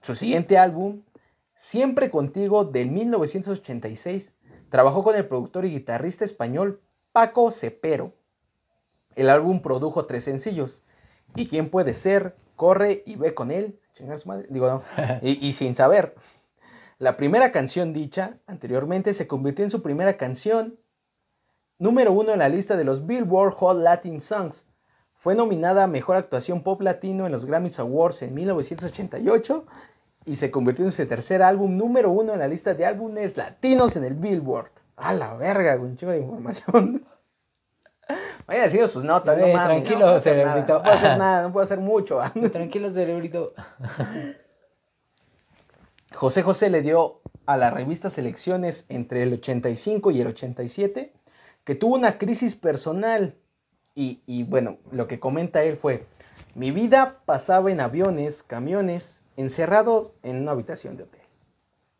[0.00, 1.02] Su siguiente álbum,
[1.56, 4.32] Siempre Contigo, de 1986,
[4.68, 6.80] trabajó con el productor y guitarrista español
[7.10, 8.14] Paco Cepero.
[9.16, 10.84] El álbum produjo tres sencillos.
[11.34, 12.36] ¿Y quién puede ser?
[12.54, 13.80] Corre y ve con él.
[13.94, 14.46] Su madre.
[14.50, 14.82] Digo, no.
[15.22, 16.14] Y, y sin saber.
[16.98, 20.78] La primera canción dicha anteriormente se convirtió en su primera canción
[21.78, 24.66] número uno en la lista de los Billboard Hot Latin Songs.
[25.14, 29.64] Fue nominada a Mejor Actuación Pop Latino en los Grammys Awards en 1988
[30.26, 33.96] y se convirtió en su tercer álbum número uno en la lista de álbumes latinos
[33.96, 34.70] en el Billboard.
[34.96, 37.04] A la verga, un chico de información.
[38.46, 39.68] Vaya haciendo sus notas, no Eh, mames.
[39.84, 40.74] tranquilo, no nada, cerebrito.
[40.74, 42.20] No puedo hacer nada, no puedo hacer mucho.
[42.20, 42.32] ah.
[42.52, 43.54] Tranquilo, cerebrito.
[46.14, 51.12] José José le dio a la revista Selecciones entre el 85 y el 87
[51.64, 53.36] que tuvo una crisis personal
[53.94, 56.06] y, y, bueno, lo que comenta él fue,
[56.54, 61.20] mi vida pasaba en aviones, camiones, encerrados en una habitación de hotel.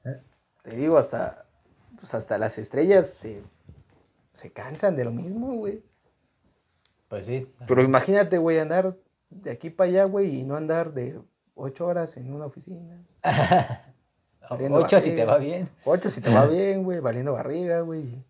[0.04, 0.20] ¿Eh?
[0.62, 1.46] Te digo, hasta,
[1.98, 3.42] pues hasta las estrellas se,
[4.32, 5.82] se cansan de lo mismo, güey.
[7.08, 7.46] Pues sí.
[7.66, 8.96] Pero imagínate, güey, andar
[9.30, 11.20] de aquí para allá, güey, y no andar de
[11.54, 13.02] ocho horas en una oficina.
[14.70, 15.70] Ocho si te va bien.
[15.86, 18.22] Ocho si te va bien, güey, valiendo barriga, güey.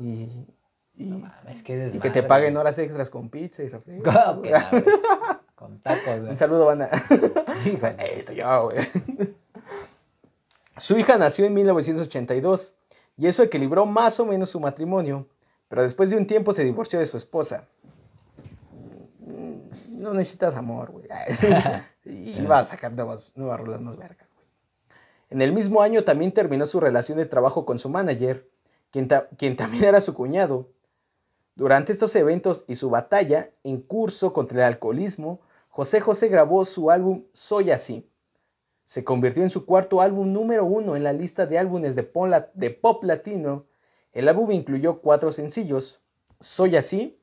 [0.00, 0.46] Y,
[0.94, 2.60] y, Es que y desmadre, que te paguen güey.
[2.62, 4.10] horas extras con pizza y refresco.
[4.10, 4.50] ¿Cómo güey.
[4.50, 5.40] que no?
[5.54, 6.30] Con tacos, güey.
[6.30, 6.90] Un saludo, banda.
[7.64, 8.78] Su- Esto yo, güey.
[10.78, 12.74] Su hija nació en 1982
[13.18, 15.26] y eso equilibró más o menos su matrimonio,
[15.68, 17.68] pero después de un tiempo se divorció de su esposa.
[19.88, 21.06] No necesitas amor, güey.
[22.04, 24.46] y va a sacar nuevas, nuevas rolas más vergas, güey.
[25.30, 28.48] En el mismo año también terminó su relación de trabajo con su manager,
[28.90, 30.68] quien, ta- quien también era su cuñado.
[31.54, 36.90] Durante estos eventos y su batalla en curso contra el alcoholismo, José José grabó su
[36.90, 38.08] álbum Soy Así.
[38.84, 43.04] Se convirtió en su cuarto álbum número uno en la lista de álbumes de pop
[43.04, 43.66] latino.
[44.18, 46.00] El álbum incluyó cuatro sencillos.
[46.40, 47.20] Soy Así,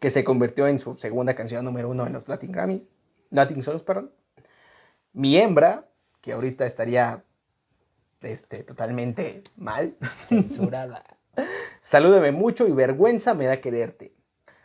[0.00, 2.84] que se convirtió en su segunda canción número uno en los Latin Grammy.
[3.30, 4.10] Latin Songs, perdón.
[5.12, 5.86] Mi hembra,
[6.20, 7.22] que ahorita estaría
[8.20, 9.94] este, totalmente mal.
[10.26, 11.04] Censurada.
[11.80, 14.12] Salúdeme mucho y vergüenza me da quererte.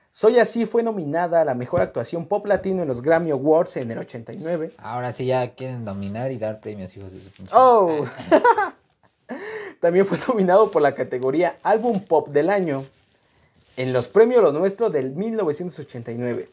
[0.10, 3.92] Soy así fue nominada a la mejor actuación pop latino en los Grammy Awards en
[3.92, 4.74] el 89.
[4.80, 7.52] Ahora sí ya quieren dominar y dar premios, hijos de su pinche.
[7.56, 8.08] Oh.
[9.82, 12.86] También fue nominado por la categoría Álbum Pop del Año
[13.76, 16.48] en los premios Lo Nuestro del 1989.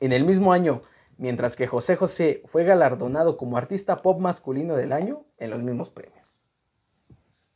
[0.00, 0.82] En el mismo año,
[1.18, 5.90] mientras que José José fue galardonado como artista pop masculino del año en los mismos
[5.90, 6.34] premios.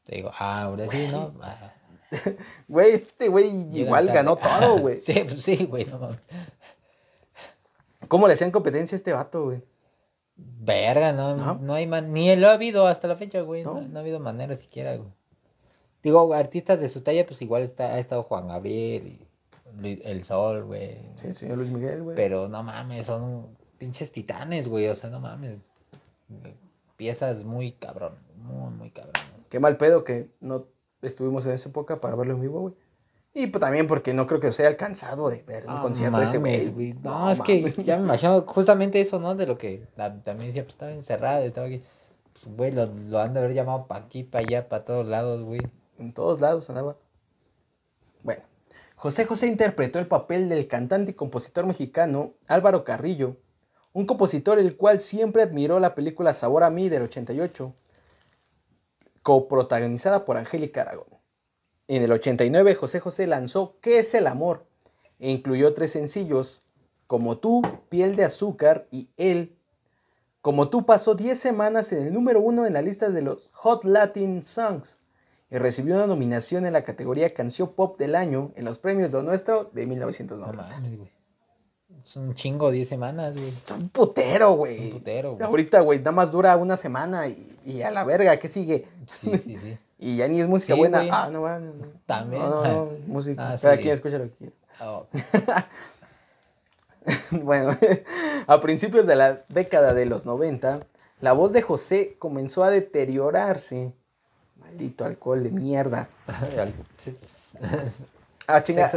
[0.05, 1.35] Te digo, ah, ahora sí, ¿no?
[1.43, 1.73] Ah,
[2.69, 5.01] Güey, este güey igual ganó todo, güey.
[5.01, 6.21] Sí, pues sí, güey, no mames.
[8.07, 9.63] ¿Cómo le hacían competencia a este vato, güey?
[10.41, 13.65] Verga, no, no hay man, ni lo ha habido hasta la fecha, güey.
[13.65, 15.09] No, ha habido manera siquiera, güey.
[16.03, 19.27] Digo, artistas de su talla, pues igual está, ha estado Juan Gabriel y
[19.81, 20.99] Luis- El Sol, güey.
[21.17, 22.15] Sí, señor Luis Miguel, güey.
[22.17, 24.87] Pero no mames, son pinches titanes, güey.
[24.89, 25.59] O sea, no mames.
[26.97, 29.15] Piezas muy cabrón, muy, muy cabrón.
[29.49, 30.67] Qué mal pedo que no
[31.03, 32.75] estuvimos en esa época para verlo en vivo, güey.
[33.41, 36.19] Y pues, también porque no creo que se haya alcanzado de ver un Ah, concierto
[36.19, 36.93] de ese güey.
[37.05, 39.35] No, es que ya me imagino justamente eso, ¿no?
[39.37, 41.83] De lo que la- también decía, pues estaba encerrado, estaba aquí.
[42.33, 45.43] Pues, güey, lo, lo han de haber llamado para aquí, para allá, para todos lados,
[45.45, 45.61] güey.
[45.99, 46.97] En todos lados andaba.
[48.25, 48.43] Bueno,
[48.97, 53.37] José José interpretó el papel del cantante y compositor mexicano Álvaro Carrillo,
[53.93, 57.73] un compositor el cual siempre admiró la película Sabor a mí del 88,
[59.23, 61.18] coprotagonizada por Angélica Aragón.
[61.89, 64.67] En el 89 José José lanzó ¿Qué es el amor?
[65.19, 66.61] e incluyó tres sencillos,
[67.07, 69.57] Como tú, Piel de Azúcar y Él.
[70.43, 73.85] Como tú pasó 10 semanas en el número uno en la lista de los Hot
[73.85, 75.01] Latin Songs
[75.51, 79.23] y recibió una nominación en la categoría Canción Pop del Año en los premios Lo
[79.23, 80.63] Nuestro de No 1990.
[80.69, 81.11] mames, güey.
[82.05, 83.45] Es un chingo, 10 semanas, güey.
[83.45, 84.79] Es un putero, güey.
[84.87, 85.43] Un putero, güey.
[85.43, 88.87] Ahorita, güey, nada más dura una semana y, y a la verga, ¿qué sigue?
[89.07, 89.79] Sí, sí, sí.
[89.99, 91.05] Y ya ni es música Sí, buena.
[91.11, 91.85] Ah, no, va, no, no.
[92.07, 92.43] También.
[92.43, 93.51] No, no, no, música.
[93.53, 93.83] Ah, Cada sí.
[93.83, 94.53] quien escucha lo que quiere.
[94.81, 95.07] Oh,
[97.31, 97.77] Bueno,
[98.47, 100.81] a principios de la década de los 90,
[101.21, 103.93] la voz de José comenzó a deteriorarse.
[104.57, 106.09] Maldito alcohol de mierda.
[108.51, 108.91] Ah, chinga.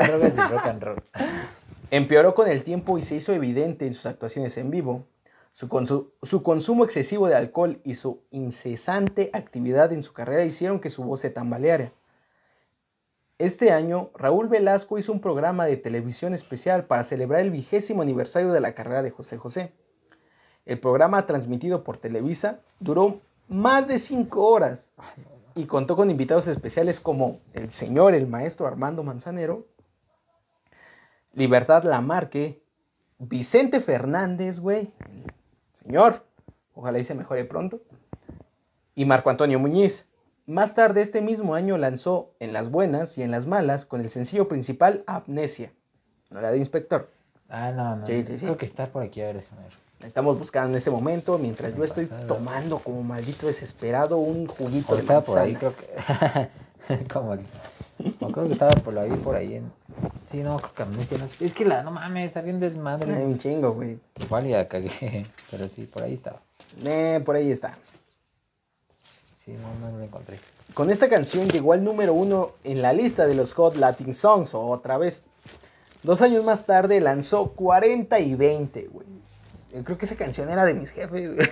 [1.89, 5.04] Empeoró con el tiempo y se hizo evidente en sus actuaciones en vivo.
[5.54, 10.89] Su, su consumo excesivo de alcohol y su incesante actividad en su carrera hicieron que
[10.89, 11.91] su voz se tambaleara.
[13.38, 18.52] Este año, Raúl Velasco hizo un programa de televisión especial para celebrar el vigésimo aniversario
[18.52, 19.74] de la carrera de José José.
[20.66, 24.93] El programa, transmitido por Televisa, duró más de cinco horas
[25.56, 29.66] y contó con invitados especiales como el señor, el maestro Armando Manzanero,
[31.34, 32.64] Libertad Lamarque,
[33.18, 34.93] Vicente Fernández, güey,
[35.86, 36.25] señor,
[36.73, 37.82] ojalá y se mejore pronto,
[38.95, 40.07] y Marco Antonio Muñiz.
[40.47, 44.09] Más tarde este mismo año lanzó En las buenas y en las malas con el
[44.09, 45.71] sencillo principal Amnesia,
[46.29, 47.09] no era de inspector.
[47.47, 48.05] Ah, no, no.
[48.05, 48.45] Sí, sí, sí.
[48.45, 49.73] Creo que está por aquí, a ver, déjame ver.
[50.03, 54.93] Estamos buscando en ese momento mientras Sí, yo estoy tomando como maldito desesperado un juguito
[54.93, 55.73] O de estaba por ahí, manzana.
[55.73, 56.47] creo
[56.97, 57.07] que.
[57.13, 57.38] como,
[58.20, 59.72] como creo que estaba por ahí, por ahí en.
[60.30, 61.26] Sí, no, creo que amnesia no.
[61.26, 63.14] Es que la, no mames, había un desmadre.
[63.14, 63.99] Hay un chingo, güey.
[64.20, 66.41] Igual ya cagué, pero sí, por ahí estaba.
[66.86, 67.78] Eh, por ahí está.
[69.45, 70.39] Sí, no, no lo encontré.
[70.74, 74.54] Con esta canción llegó al número uno en la lista de los Hot Latin Songs,
[74.54, 75.24] otra vez.
[76.04, 79.08] Dos años más tarde lanzó 40 y 20, güey.
[79.74, 81.47] Yo creo que esa canción era de mis jefes, güey.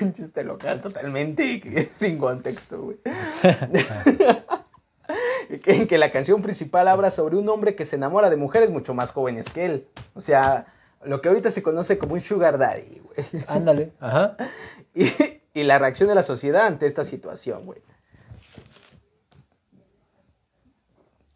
[0.00, 2.98] Un chiste local totalmente sin contexto, güey.
[5.62, 8.70] que, en que la canción principal habla sobre un hombre que se enamora de mujeres
[8.70, 9.88] mucho más jóvenes que él.
[10.14, 10.66] O sea,
[11.02, 13.44] lo que ahorita se conoce como un sugar daddy, güey.
[13.46, 13.92] Ándale.
[14.00, 14.36] Ajá.
[14.94, 15.06] Y,
[15.54, 17.80] y la reacción de la sociedad ante esta situación, güey.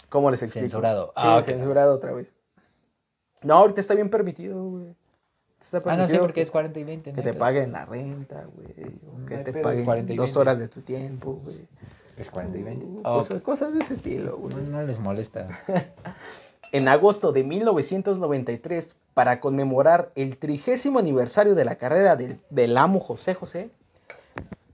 [0.09, 0.65] ¿Cómo les explico?
[0.65, 1.07] Censurado.
[1.17, 2.35] Sí, Ah, censurado otra vez.
[3.43, 4.97] No, ahorita está bien permitido, güey.
[5.63, 7.13] Está Ah, no sé porque es 40 y 20.
[7.13, 7.41] Que no te hay pedo.
[7.41, 8.99] paguen la renta, güey.
[9.15, 10.39] o No Que hay te pedo, paguen 40 y dos 20.
[10.41, 11.67] horas de tu tiempo, güey.
[12.17, 12.87] Es 40 y 20.
[13.09, 14.55] Uh, cosas, de ese estilo, güey.
[14.55, 15.49] No, no les molesta.
[16.75, 22.99] En agosto de 1993, para conmemorar el trigésimo aniversario de la carrera del, del amo
[22.99, 23.71] José José,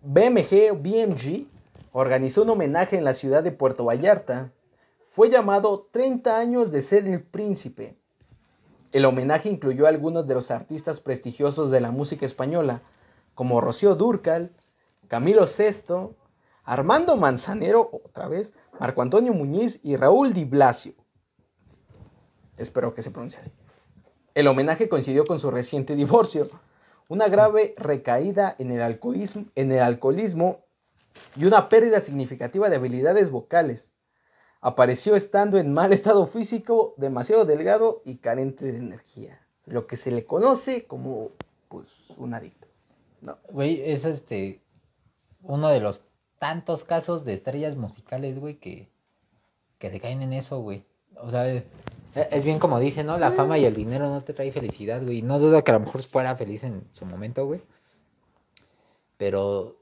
[0.03, 1.47] BMG o BMG
[1.91, 4.53] organizó un homenaje en la ciudad de Puerto Vallarta.
[5.07, 7.97] Fue llamado 30 años de ser el príncipe.
[8.93, 12.83] El homenaje incluyó a algunos de los artistas prestigiosos de la música española,
[13.35, 14.53] como Rocío Dúrcal,
[15.09, 16.17] Camilo Sesto,
[16.65, 20.95] Armando Manzanero, otra vez, Marco Antonio Muñiz y Raúl Di Blasio.
[22.57, 23.51] Espero que se pronuncie así.
[24.35, 26.49] El homenaje coincidió con su reciente divorcio,
[27.09, 30.65] una grave recaída en el alcoholismo
[31.37, 33.93] y una pérdida significativa de habilidades vocales.
[34.61, 39.41] Apareció estando en mal estado físico, demasiado delgado y carente de energía.
[39.67, 41.31] Lo que se le conoce como
[41.69, 42.67] pues, un adicto.
[43.21, 43.39] No.
[43.51, 44.63] Güey, es este.
[45.43, 46.03] Uno de los
[46.39, 48.91] tantos casos de estrellas musicales, güey, que,
[49.79, 50.85] que decaen en eso, güey.
[51.17, 53.19] O sea, es, bien como dicen, ¿no?
[53.19, 55.23] La fama y el dinero no te trae felicidad, güey.
[55.23, 57.61] No dudo que a lo mejor fuera feliz en su momento, güey.
[59.17, 59.78] Pero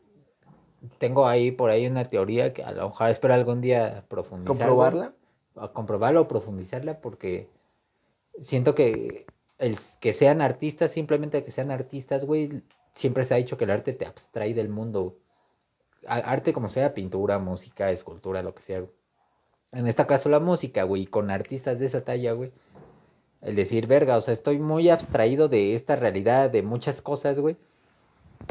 [0.98, 4.56] tengo ahí por ahí una teoría que a lo mejor espero algún día profundizar.
[4.56, 4.68] güey.
[4.68, 5.14] ¿Comprobarla?
[5.56, 7.48] a comprobarla o profundizarla porque
[8.38, 9.26] siento que
[9.58, 12.62] el que sean artistas, simplemente que sean artistas, güey,
[12.94, 15.18] siempre se ha dicho que el arte te abstrae del mundo.
[16.06, 18.80] Arte como sea, pintura, música, escultura, lo que sea.
[18.80, 18.92] güey.
[19.72, 22.52] En este caso la música, güey, con artistas de esa talla, güey.
[23.40, 27.56] El decir, verga, o sea, estoy muy abstraído de esta realidad, de muchas cosas, güey.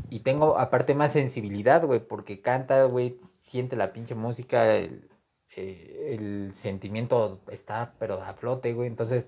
[0.10, 5.10] Y tengo aparte más sensibilidad, güey, porque canta, güey, siente la pinche música, el,
[5.56, 8.88] eh, el sentimiento está, pero a flote, güey.
[8.88, 9.28] Entonces,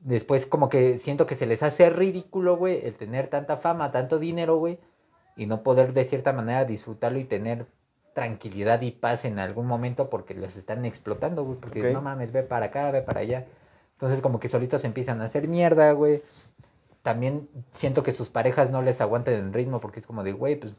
[0.00, 4.18] después como que siento que se les hace ridículo, güey, el tener tanta fama, tanto
[4.18, 4.78] dinero, güey,
[5.36, 7.66] y no poder de cierta manera disfrutarlo y tener
[8.14, 11.92] tranquilidad y paz en algún momento porque los están explotando, güey, porque Ok.
[11.94, 13.46] no mames, ve para acá, ve para allá.
[13.94, 16.22] Entonces como que solitos empiezan a hacer mierda, güey.
[17.02, 20.56] También siento que sus parejas no les aguantan el ritmo porque es como de, güey,
[20.56, 20.74] pues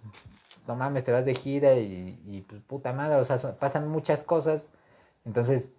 [0.67, 4.23] no mames, te vas de gira y, y pues puta madre, o sea, pasan muchas
[4.23, 4.69] cosas.
[5.25, 5.71] Entonces,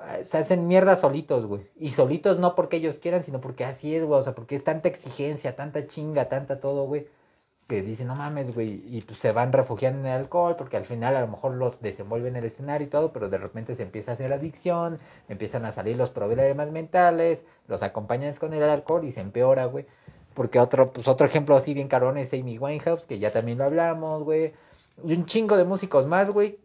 [0.00, 1.68] ah, se hacen mierda solitos, güey.
[1.76, 4.18] Y solitos no porque ellos quieran, sino porque así es, güey.
[4.20, 7.08] O sea, porque es tanta exigencia, tanta chinga, tanta todo, güey.
[7.70, 8.82] Que dicen, no mames, güey.
[8.84, 11.80] Y pues se van refugiando en el alcohol, porque al final a lo mejor los
[11.80, 14.98] desenvuelven en el escenario y todo, pero de repente se empieza a hacer adicción,
[15.28, 19.86] empiezan a salir los problemas mentales, los acompañan con el alcohol y se empeora, güey.
[20.34, 23.64] Porque otro, pues otro ejemplo así bien carón es Amy Winehouse, que ya también lo
[23.64, 24.52] hablamos, güey.
[25.04, 26.58] Y un chingo de músicos más, güey,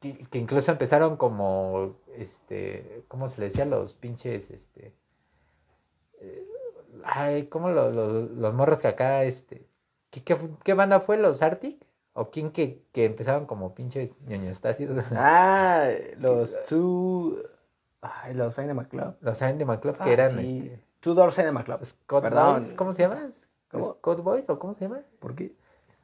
[0.00, 3.64] que, incluso empezaron como, este, ¿cómo se le decía?
[3.64, 4.92] Los pinches, este,
[6.20, 6.46] eh,
[7.04, 9.66] ay, ¿cómo lo- lo- los morros que acá, este,
[10.12, 11.16] ¿qué, qué, qué banda fue?
[11.18, 11.84] ¿Los Arctic?
[12.12, 15.02] ¿O quién que, que empezaron como pinches ñoñostácidos?
[15.16, 15.88] Ah,
[16.18, 17.42] los Two.
[18.02, 19.16] Ay, los Cinema Club.
[19.20, 20.58] Los Cinema Club, que Ah, eran, sí.
[20.68, 21.82] este, Two Door Cinema Club.
[21.84, 22.60] Scout Perdón.
[22.60, 23.28] Boys, ¿cómo se llama?
[23.70, 23.94] ¿Cómo?
[23.94, 25.00] ¿Scout Boys o cómo se llama?
[25.18, 25.54] ¿Por qué?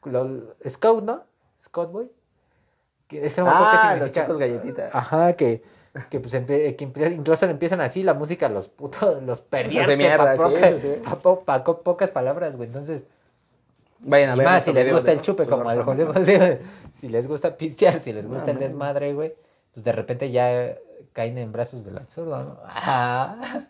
[0.05, 1.25] Los- Scout, ¿no?
[1.61, 2.09] Scout Boys.
[3.07, 4.91] Que, es que no me acuerdo qué Ah, los chicos galletita.
[4.93, 5.63] Ajá, que,
[6.11, 10.25] que pues empe- que incluso le empiezan así la música, los putos, los pervierte mierda,
[10.25, 11.01] pa' sí, poca- sí.
[11.05, 12.67] pa' po- pa' pocas palabras, güey.
[12.69, 13.05] Entonces,
[14.01, 14.47] Vayan a y ver.
[14.47, 16.61] más si les gusta de el chupe, como el José
[16.93, 19.35] si les gusta pistear, si les No, gusta el desmadre, güey,
[19.73, 20.77] pues de repente ya
[21.13, 22.59] caen en brazos del absurdo, ¿no?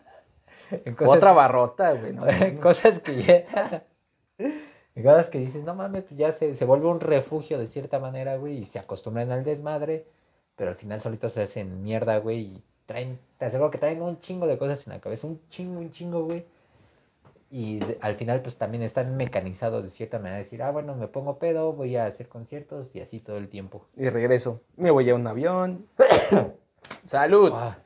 [0.85, 2.13] En cosas- Otra barrota, güey.
[2.13, 2.25] no,
[2.61, 3.83] cosas que ya.
[5.01, 8.35] cosas que dices, no mames, pues ya se, se vuelve un refugio de cierta manera,
[8.37, 10.05] güey, y se acostumbran al desmadre,
[10.55, 14.19] pero al final solitos se hacen mierda, güey, y traen, te aseguro que traen un
[14.19, 16.45] chingo de cosas en la cabeza, un chingo, un chingo, güey.
[17.51, 21.39] Y al final, pues también están mecanizados de cierta manera, decir, ah, bueno, me pongo
[21.39, 23.87] pedo, voy a hacer conciertos y así todo el tiempo.
[23.97, 24.61] Y regreso.
[24.77, 25.87] Me voy a un avión.
[27.07, 27.51] Salud.
[27.55, 27.79] Ah,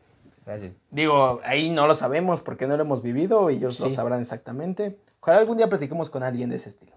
[0.46, 0.74] gracias.
[0.92, 3.50] Digo, ahí no lo sabemos porque no lo hemos vivido.
[3.50, 3.96] Ellos lo Sí.
[3.96, 4.98] sabrán exactamente.
[5.22, 6.92] Ojalá algún día platiquemos con alguien de ese estilo.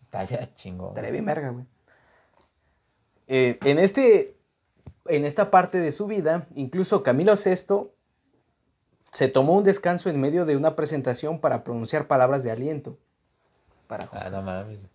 [0.00, 0.88] Está ya chingón.
[0.88, 1.64] Estaría bien verga, güey.
[3.28, 4.34] Eh, en, este,
[5.06, 7.88] en esta parte de su vida, incluso Camilo VI
[9.10, 12.96] se tomó un descanso en medio de una presentación para pronunciar palabras de aliento.
[13.86, 14.24] Para José.
[14.26, 14.86] Ah, no mames.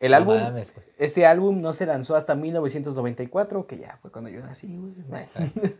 [0.00, 4.28] El no álbum, mames, este álbum no se lanzó hasta 1994, que ya fue cuando
[4.28, 5.26] yo nací, güey.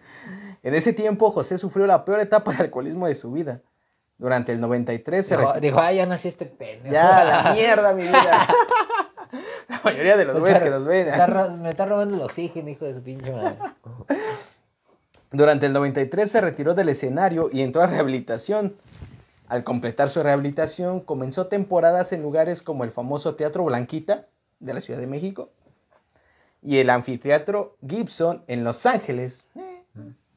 [0.63, 3.61] En ese tiempo, José sufrió la peor etapa de alcoholismo de su vida.
[4.17, 6.93] Durante el 93 se Dijo, retiró- dijo, ah, ya nací este pendejo.
[6.93, 8.47] Ya, la mierda, mi vida.
[9.69, 11.09] la mayoría de los güeyes que nos ven.
[11.09, 13.59] Está, me está robando el oxígeno, hijo de su pinche madre.
[15.35, 18.77] Durante el 93 se retiró del escenario y entró a rehabilitación.
[19.49, 24.29] Al completar su rehabilitación, comenzó temporadas en lugares como el famoso Teatro Blanquita
[24.61, 25.51] de la Ciudad de México
[26.63, 29.45] y el Anfiteatro Gibson en Los Ángeles.
[29.57, 29.83] Eh,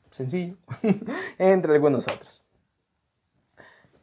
[0.10, 0.58] sencillo,
[1.38, 2.44] entre algunos otros.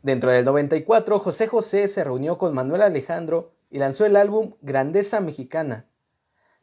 [0.05, 5.19] Dentro del 94, José José se reunió con Manuel Alejandro y lanzó el álbum Grandeza
[5.19, 5.87] Mexicana.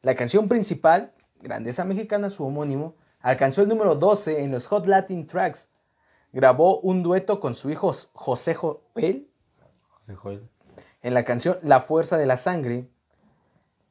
[0.01, 1.11] La canción principal,
[1.41, 5.69] Grandeza Mexicana, su homónimo, alcanzó el número 12 en los Hot Latin Tracks.
[6.33, 9.27] Grabó un dueto con su hijo José Joel
[9.89, 10.49] José Joel.
[11.01, 12.87] en la canción La Fuerza de la Sangre.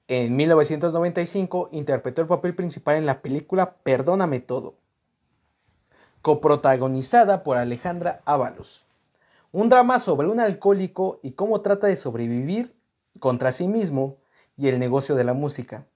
[0.08, 4.74] En 1995 interpretó el papel principal en la película Perdóname Todo,
[6.20, 8.86] coprotagonizada por Alejandra Ábalos.
[9.52, 12.74] Un drama sobre un alcohólico y cómo trata de sobrevivir
[13.20, 14.16] contra sí mismo
[14.56, 15.86] y el negocio de la música.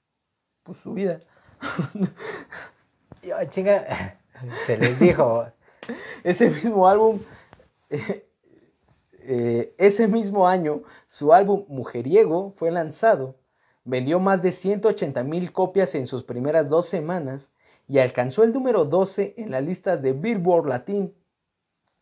[0.62, 1.20] Pues su vida.
[3.48, 4.18] Chinga,
[4.66, 5.46] se les dijo.
[6.22, 7.20] Ese mismo álbum,
[7.90, 13.36] eh, ese mismo año, su álbum Mujeriego fue lanzado.
[13.84, 17.52] Vendió más de 180 mil copias en sus primeras dos semanas
[17.86, 21.14] y alcanzó el número 12 en las listas de Billboard Latin.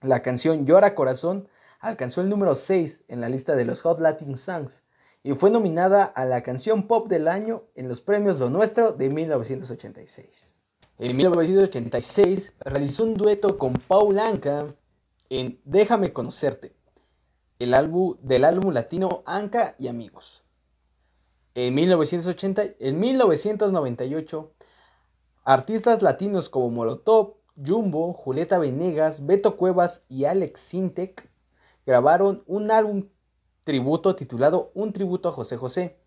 [0.01, 1.49] La canción Llora Corazón
[1.81, 4.85] alcanzó el número 6 en la lista de los Hot Latin Songs
[5.25, 9.09] y fue nominada a la canción pop del año en los premios Lo Nuestro de
[9.09, 10.57] 1986.
[11.03, 14.73] En 1986 realizó un dueto con Paul Anka
[15.31, 16.77] en Déjame Conocerte,
[17.59, 20.45] el álbum del álbum latino Anka y Amigos.
[21.57, 24.53] En, 1980, en 1998,
[25.43, 31.29] artistas latinos como Molotov, Jumbo, Julieta Venegas, Beto Cuevas y Alex Sintek
[31.85, 33.09] grabaron un álbum
[33.65, 35.99] tributo titulado Un tributo a José José,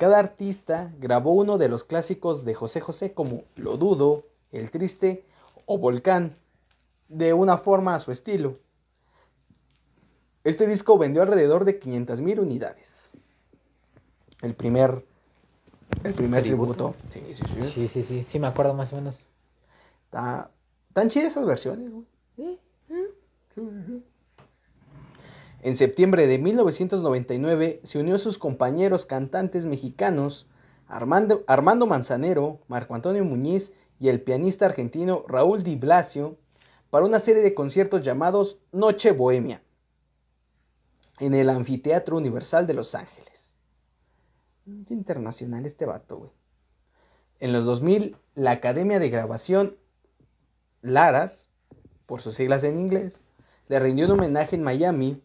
[0.00, 5.26] Cada artista grabó uno de los clásicos de José José como Lo Dudo, El Triste
[5.66, 6.34] o Volcán,
[7.10, 8.56] de una forma a su estilo.
[10.42, 13.10] Este disco vendió alrededor de 500.000 unidades.
[14.40, 15.04] El primer,
[16.02, 16.94] el primer tributo.
[17.10, 17.60] Sí, sí, sí.
[17.60, 19.18] Sí, sí, sí, sí, me acuerdo más o menos.
[20.06, 20.50] Está,
[20.94, 22.58] tan chidas esas versiones, güey.
[25.62, 30.48] En septiembre de 1999 se unió a sus compañeros cantantes mexicanos
[30.88, 36.38] Armando, Armando Manzanero, Marco Antonio Muñiz y el pianista argentino Raúl Di Blasio
[36.88, 39.62] para una serie de conciertos llamados Noche Bohemia
[41.20, 43.54] en el Anfiteatro Universal de Los Ángeles.
[44.88, 46.30] Internacional este vato, güey.
[47.38, 49.76] En los 2000, la Academia de Grabación
[50.82, 51.50] Laras,
[52.06, 53.20] por sus siglas en inglés,
[53.68, 55.22] le rindió un homenaje en Miami,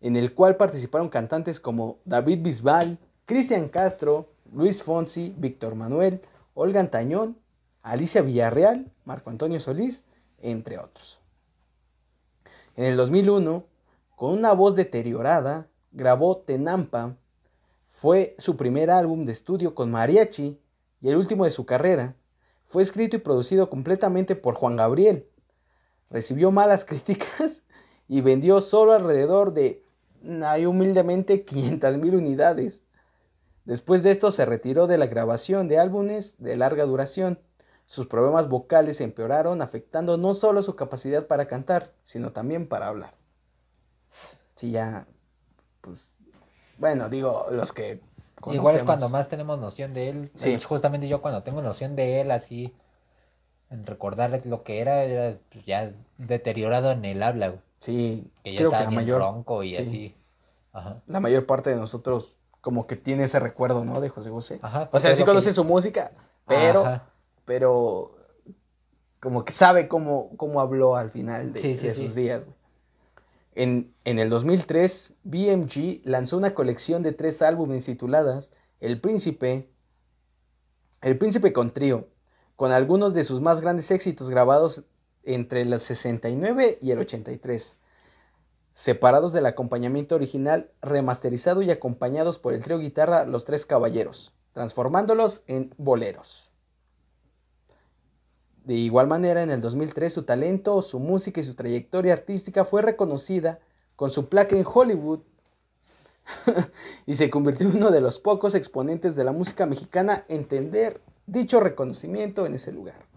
[0.00, 6.20] en el cual participaron cantantes como David Bisbal, Cristian Castro, Luis Fonsi, Víctor Manuel,
[6.54, 7.36] Olga Antañón,
[7.82, 10.04] Alicia Villarreal, Marco Antonio Solís,
[10.40, 11.20] entre otros.
[12.76, 13.64] En el 2001,
[14.16, 17.16] con una voz deteriorada, grabó Tenampa.
[17.86, 20.60] Fue su primer álbum de estudio con mariachi
[21.00, 22.16] y el último de su carrera.
[22.64, 25.28] Fue escrito y producido completamente por Juan Gabriel.
[26.10, 27.62] Recibió malas críticas
[28.08, 29.85] y vendió solo alrededor de,
[30.44, 32.80] hay humildemente, 500 mil unidades.
[33.64, 37.40] Después de esto se retiró de la grabación de álbumes de larga duración.
[37.86, 43.14] Sus problemas vocales empeoraron, afectando no solo su capacidad para cantar, sino también para hablar.
[44.54, 45.06] Sí, ya,
[45.80, 46.06] pues,
[46.78, 48.00] bueno, digo, los que...
[48.52, 50.30] Igual es cuando más tenemos noción de él.
[50.34, 50.58] Sí.
[50.60, 52.72] justamente yo cuando tengo noción de él, así,
[53.70, 58.82] en recordar lo que era, era ya deteriorado en el habla, Sí, que ya estaba
[58.84, 60.16] bien mayor, bronco y así.
[60.72, 61.02] Ajá.
[61.06, 64.00] La mayor parte de nosotros como que tiene ese recuerdo, ¿no?
[64.00, 64.58] De José José.
[64.62, 66.12] Ajá, o sea, sí conoce su música,
[66.46, 67.00] pero
[67.46, 68.16] pero
[69.20, 72.42] como que sabe cómo, cómo habló al final de, sus días.
[73.54, 79.70] En, en, el 2003, BMG lanzó una colección de tres álbumes tituladas El Príncipe,
[81.00, 82.08] El Príncipe con Trío,
[82.54, 84.84] con algunos de sus más grandes éxitos grabados
[85.26, 87.76] entre el 69 y el 83,
[88.72, 95.42] separados del acompañamiento original, remasterizado y acompañados por el trío guitarra Los Tres Caballeros, transformándolos
[95.46, 96.50] en boleros.
[98.64, 102.82] De igual manera, en el 2003 su talento, su música y su trayectoria artística fue
[102.82, 103.60] reconocida
[103.94, 105.20] con su placa en Hollywood
[107.06, 111.00] y se convirtió en uno de los pocos exponentes de la música mexicana en tener
[111.26, 113.15] dicho reconocimiento en ese lugar.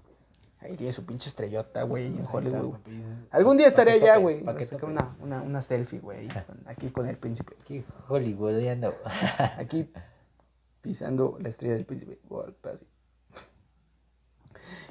[0.61, 2.75] Ahí tiene su pinche estrellota, güey, en Hollywood.
[3.31, 4.43] Algún día estaré allá, güey.
[4.43, 6.27] Para que una, una, una selfie, güey,
[6.65, 7.55] aquí con el príncipe.
[7.61, 8.93] Aquí hollywoodiano.
[9.57, 9.89] aquí
[10.81, 12.19] pisando la estrella del príncipe.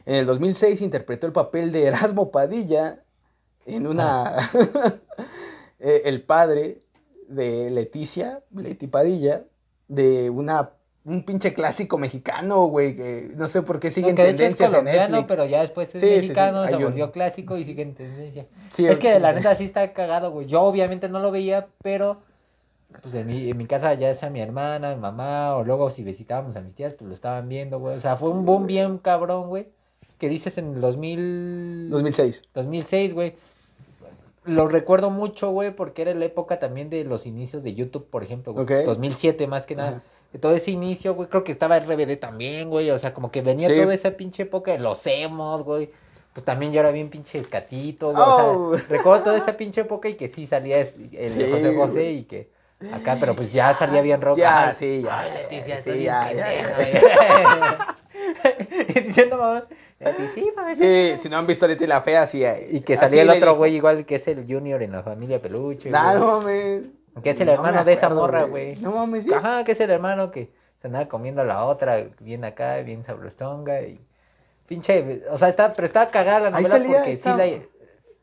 [0.07, 3.03] En el 2006 interpretó el papel de Erasmo Padilla
[3.67, 4.51] en una...
[5.81, 6.83] Eh, el padre
[7.29, 9.45] de Leticia, Leti Padilla,
[9.87, 10.73] de una
[11.09, 15.27] un pinche clásico mexicano, güey, que no sé por qué siguen no, tendencias es en
[15.27, 18.47] pero ya después es mexicano, se volvió clásico y sigue en tendencia.
[18.77, 20.47] es que la neta sí está cagado, güey.
[20.47, 22.21] Yo obviamente no lo veía, pero
[23.03, 26.05] pues en mi, en mi casa ya sea mi hermana, mi mamá, o luego si
[26.05, 27.97] visitábamos a mis tías, pues lo estaban viendo, güey.
[27.97, 29.69] O sea, fue un boom bien cabrón, güey
[30.19, 31.91] que dices en el 2000...
[31.91, 32.43] 2006.
[32.55, 33.35] 2006, güey.
[34.45, 38.23] Lo recuerdo mucho, güey, porque era la época también de los inicios de YouTube, por
[38.23, 38.85] ejemplo, güey.
[38.85, 40.03] 2007 más que nada.
[40.41, 42.91] Todo ese inicio, güey, creo que estaba RBD también, güey.
[42.91, 45.91] O sea, como que venía toda esa pinche época de los emos, güey.
[46.35, 48.23] Pues también yo era bien pinche escatito, güey.
[48.23, 48.77] O sea, oh.
[48.89, 52.51] recuerdo toda esa pinche época y que sí salía el de José José y que
[52.93, 54.39] acá, pero pues ya salía bien rock.
[54.39, 55.21] Ya, sí, ya.
[55.21, 56.29] Ay, Leticia, sí, ya,
[58.95, 59.67] Diciendo, mamá.
[60.77, 62.45] Sí, si no han visto Leti la Fea, sí.
[62.71, 65.91] Y que salía el otro güey igual que es el Junior en la familia Peluche.
[65.91, 66.83] No, mames.
[67.23, 68.77] Que es el hermano de esa morra, güey.
[68.77, 69.33] No mames, sí.
[69.33, 73.03] Ajá, que es el hermano que se andaba comiendo a la otra, bien acá, bien
[73.03, 74.01] sabrostonga y...
[74.67, 77.47] Pinche, o sea, está, pero estaba cagada la novela porque sí la...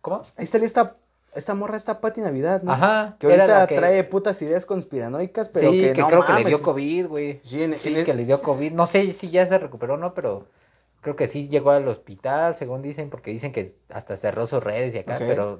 [0.01, 0.21] ¿Cómo?
[0.37, 0.93] Ahí salía esta
[1.35, 2.71] esta morra está Pati Navidad, ¿no?
[2.71, 3.17] Ajá.
[3.19, 7.41] Que ahorita trae putas ideas conspiranoicas, pero sí, que, creo que le dio COVID, güey.
[7.43, 8.71] Sí, sí que le dio COVID.
[8.71, 10.47] No sé si ya se recuperó o no, pero
[11.01, 14.95] creo que sí llegó al hospital, según dicen, porque dicen que hasta cerró sus redes
[14.95, 15.59] y acá, pero,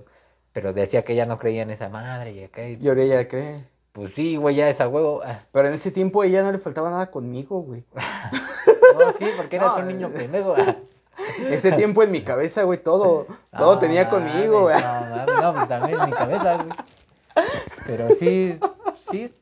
[0.55, 2.65] pero decía que ella no creía en esa madre y acá.
[2.65, 3.65] Y, ahora ella cree.
[3.91, 5.19] Pues sí, güey, ya esa huevo.
[5.25, 5.41] Ah.
[5.51, 7.83] Pero en ese tiempo ella no le faltaba nada conmigo, güey.
[7.93, 10.55] no, sí, porque eras un niño pendejo.
[11.49, 13.27] Ese tiempo en mi cabeza, güey, todo,
[13.57, 14.81] todo tenía conmigo, güey.
[14.81, 16.69] No, no, pues también en mi cabeza, güey.
[17.85, 18.57] Pero sí,
[19.11, 19.33] sí.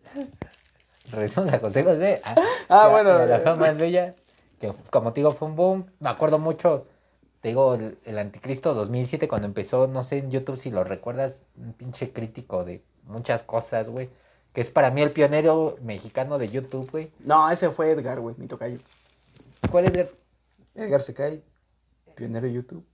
[1.11, 2.21] regresamos a José José.
[2.23, 2.35] Ah,
[2.69, 3.09] Ah, bueno.
[3.11, 4.15] y a la fama más bella,
[4.59, 5.85] que como te digo, fue un boom.
[5.99, 6.87] Me acuerdo mucho,
[7.43, 11.41] te digo, el, el Anticristo 2007, cuando empezó, no sé en YouTube si lo recuerdas,
[11.57, 14.09] un pinche crítico de muchas cosas, güey.
[14.53, 17.11] Que es para mí el pionero mexicano de YouTube, güey.
[17.19, 18.77] No, ese fue Edgar, güey, mi tocayo.
[19.69, 20.09] ¿Cuál es el
[20.75, 21.43] Edgar Secay,
[22.15, 22.85] pionero de YouTube.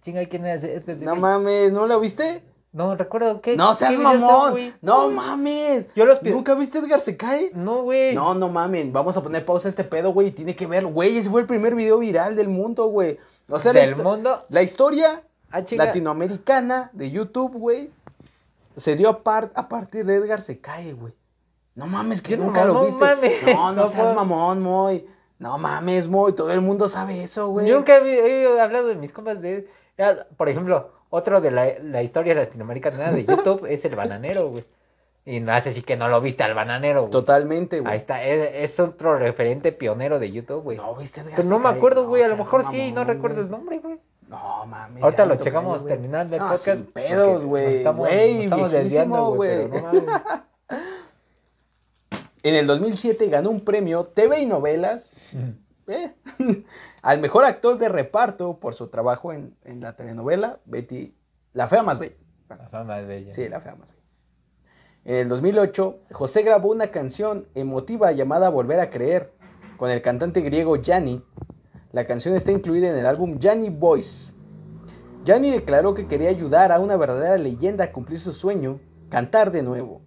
[0.00, 0.62] chinga quién es?
[1.02, 2.42] No mames, ¿no lo viste?
[2.72, 3.56] No, recuerdo qué.
[3.56, 4.74] No seas son, mamón.
[4.80, 5.86] No mames.
[5.94, 7.50] Yo los pi- ¿Nunca viste Edgar Secay?
[7.52, 8.14] No, güey.
[8.14, 8.90] No, no mamen.
[8.92, 10.30] Vamos a poner pausa a este pedo, güey.
[10.30, 11.18] Tiene que ver, güey.
[11.18, 13.18] Ese fue el primer video viral del mundo, güey.
[13.48, 14.44] O sea, la Del mundo.
[14.48, 17.90] La historia Ah, latinoamericana de YouTube, güey,
[18.76, 21.14] se dio a, par- a partir de Edgar se cae, güey.
[21.74, 22.98] No mames, que Yo no- nunca lo no viste.
[23.04, 23.42] mames.
[23.46, 25.06] No, no, No seas mamón, Moy.
[25.38, 26.32] No mames, Moy.
[26.34, 27.66] Todo el mundo sabe eso, güey.
[27.68, 29.68] Yo nunca he, he hablado de mis compas de...
[30.36, 34.64] Por ejemplo, otro de la, la historia latinoamericana de YouTube es el bananero, güey.
[35.28, 37.10] Y no hace así que no lo viste al bananero, güey.
[37.10, 37.92] Totalmente, güey.
[37.92, 40.76] Ahí está, es, es otro referente pionero de YouTube, güey.
[40.76, 42.22] No, viste Edgar Pero no me acuerdo, güey.
[42.22, 43.98] a lo mejor sí, no recuerdo el nombre, güey.
[44.28, 45.02] No mames.
[45.02, 46.78] Ahorita lo checamos terminando el No, podcast.
[46.78, 47.76] sin pedos, güey.
[47.78, 49.68] estamos- nos estamos desviando, güey.
[49.68, 49.90] no.
[52.42, 55.10] En el 2007 ganó un premio TV y novelas
[55.88, 56.14] eh,
[57.02, 61.16] al mejor actor de reparto por su trabajo en, en la telenovela Betty,
[61.54, 62.14] La Fea Más Bella.
[62.48, 63.34] La fama es bella.
[63.34, 63.95] Sí, La Fea Más Bella.
[65.06, 69.32] En el 2008, José grabó una canción emotiva llamada Volver a Creer
[69.76, 71.22] con el cantante griego Yanni.
[71.92, 74.32] La canción está incluida en el álbum Yanni Voice.
[75.24, 79.62] Yanni declaró que quería ayudar a una verdadera leyenda a cumplir su sueño, cantar de
[79.62, 80.02] nuevo.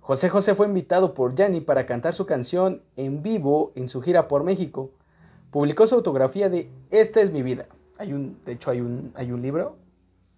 [0.00, 4.26] José José fue invitado por Yanni para cantar su canción en vivo en su gira
[4.26, 4.90] por México.
[5.52, 7.68] Publicó su autografía de Esta es mi vida.
[7.98, 9.76] Hay un, de hecho, hay un, hay un libro,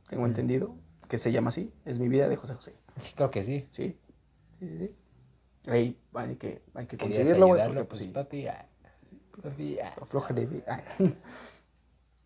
[0.07, 0.75] tengo entendido,
[1.09, 2.75] que se llama así, Es mi vida de José José.
[2.97, 3.67] Sí, creo que sí.
[3.71, 3.99] Sí,
[4.59, 4.97] sí, sí, sí.
[5.67, 8.47] Ahí hay que, hay que conseguirlo, güey, ayudarlo, porque pues pues, sí, papi.
[8.47, 8.67] ah,
[9.43, 9.95] papi, ah.
[10.01, 10.49] aflójale.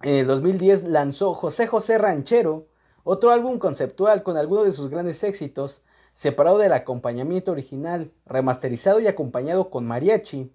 [0.03, 2.69] En el 2010 lanzó José José Ranchero,
[3.05, 9.07] otro álbum conceptual con algunos de sus grandes éxitos, separado del acompañamiento original, remasterizado y
[9.07, 10.53] acompañado con mariachi,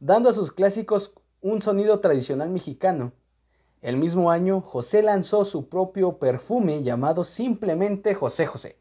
[0.00, 3.12] dando a sus clásicos un sonido tradicional mexicano.
[3.82, 8.78] El mismo año, José lanzó su propio perfume llamado simplemente José José.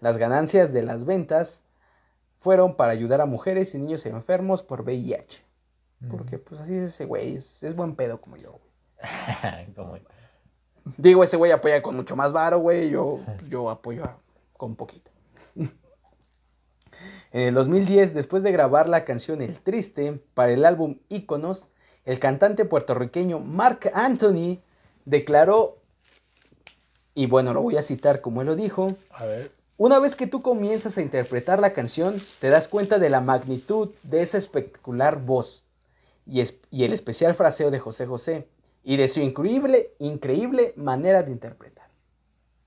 [0.00, 1.62] Las ganancias de las ventas
[2.32, 5.42] fueron para ayudar a mujeres y niños enfermos por VIH.
[6.10, 9.74] Porque pues así es ese güey, es, es buen pedo como yo, güey.
[9.76, 9.98] Como-
[10.96, 13.20] Digo, ese güey apoya con mucho más varo, güey, yo,
[13.50, 14.16] yo apoyo a-
[14.56, 15.10] con poquito.
[17.32, 21.68] En el 2010, después de grabar la canción El Triste para el álbum Íconos,
[22.04, 24.58] el cantante puertorriqueño Mark Anthony
[25.04, 25.78] declaró,
[27.14, 29.52] y bueno, lo voy a citar como él lo dijo, A ver.
[29.82, 33.90] Una vez que tú comienzas a interpretar la canción, te das cuenta de la magnitud
[34.02, 35.64] de esa espectacular voz
[36.26, 38.46] y, es- y el especial fraseo de José José
[38.84, 41.88] y de su increíble, increíble manera de interpretar.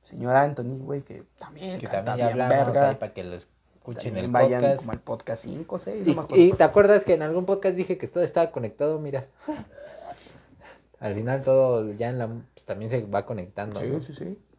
[0.09, 2.89] Señor Anthony, güey, que también Que también hablamos verga.
[2.89, 4.78] ahí para que lo escuchen También el vayan podcast.
[4.80, 6.43] como al podcast 5, 6, Y, no me acuerdo.
[6.43, 9.28] y te acuerdas que en algún podcast dije que todo estaba conectado, mira.
[10.99, 13.82] Al final todo ya en la pues, también se va conectando.
[13.84, 13.99] ¿no?
[14.01, 14.26] Sí, sí, sí.
[14.26, 14.53] Da-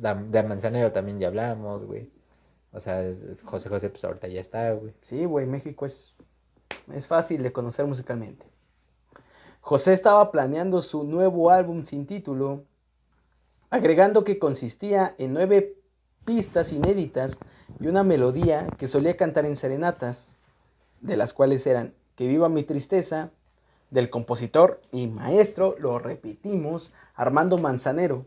[0.00, 2.10] De Manzanero también ya hablamos, güey.
[2.72, 3.02] O sea,
[3.44, 4.92] José José pues ahorita ya está, güey.
[5.00, 6.14] Sí, güey, México es,
[6.92, 8.46] es fácil de conocer musicalmente.
[9.60, 12.64] José estaba planeando su nuevo álbum sin título,
[13.70, 15.76] agregando que consistía en nueve
[16.24, 17.38] pistas inéditas
[17.80, 20.36] y una melodía que solía cantar en serenatas,
[21.00, 23.30] de las cuales eran Que viva mi tristeza,
[23.90, 28.26] del compositor y maestro, lo repetimos, Armando Manzanero.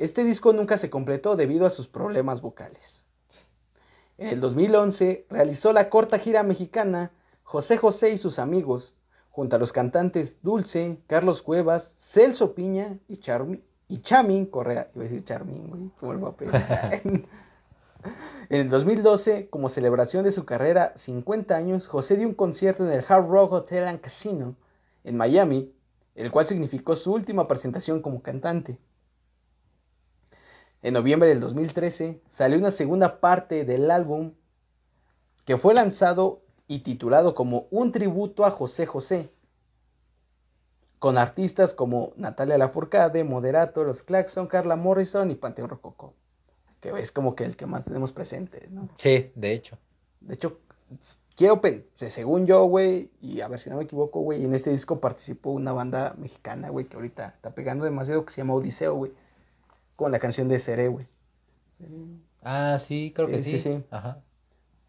[0.00, 3.04] Este disco nunca se completó debido a sus problemas vocales.
[4.16, 8.94] En el 2011 realizó la corta gira mexicana José José y sus amigos,
[9.28, 14.90] junto a los cantantes Dulce, Carlos Cuevas, Celso Piña y, Chamin Correa.
[15.22, 16.46] Charmin, el guapo.
[17.04, 17.26] en
[18.48, 23.04] el 2012, como celebración de su carrera 50 años, José dio un concierto en el
[23.06, 24.56] Hard Rock Hotel and Casino
[25.04, 25.74] en Miami,
[26.14, 28.78] el cual significó su última presentación como cantante.
[30.82, 34.32] En noviembre del 2013 salió una segunda parte del álbum
[35.44, 39.30] que fue lanzado y titulado como Un tributo a José José,
[40.98, 46.14] con artistas como Natalia Lafourcade, Moderato, Los Claxon, Carla Morrison y Panteón Rococó,
[46.80, 48.88] que es como que el que más tenemos presente, ¿no?
[48.96, 49.78] Sí, de hecho.
[50.20, 50.60] De hecho,
[51.34, 51.60] quiero,
[51.94, 55.50] según yo, güey, y a ver si no me equivoco, güey, en este disco participó
[55.50, 59.12] una banda mexicana, güey, que ahorita está pegando demasiado, que se llama Odiseo, güey,
[60.00, 61.06] con la canción de Seré, güey.
[62.42, 63.58] Ah, sí, creo Sí, que sí, sí.
[63.58, 63.84] sí.
[63.90, 64.22] Ajá.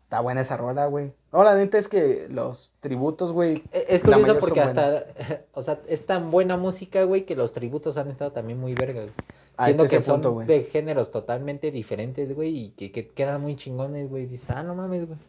[0.04, 1.12] Está buena esa rola, güey.
[1.34, 3.64] No, la neta es que los tributos, güey.
[3.74, 5.06] E- Es curioso porque hasta,
[5.54, 9.02] o sea, es tan buena música, güey, que los tributos han estado también muy verga,
[9.02, 9.14] güey.
[9.58, 13.42] Ah, Siendo este que punto, son de géneros totalmente diferentes, güey, y que, que quedan
[13.42, 14.26] muy chingones, güey.
[14.26, 15.20] Dices, ah, no mames, güey.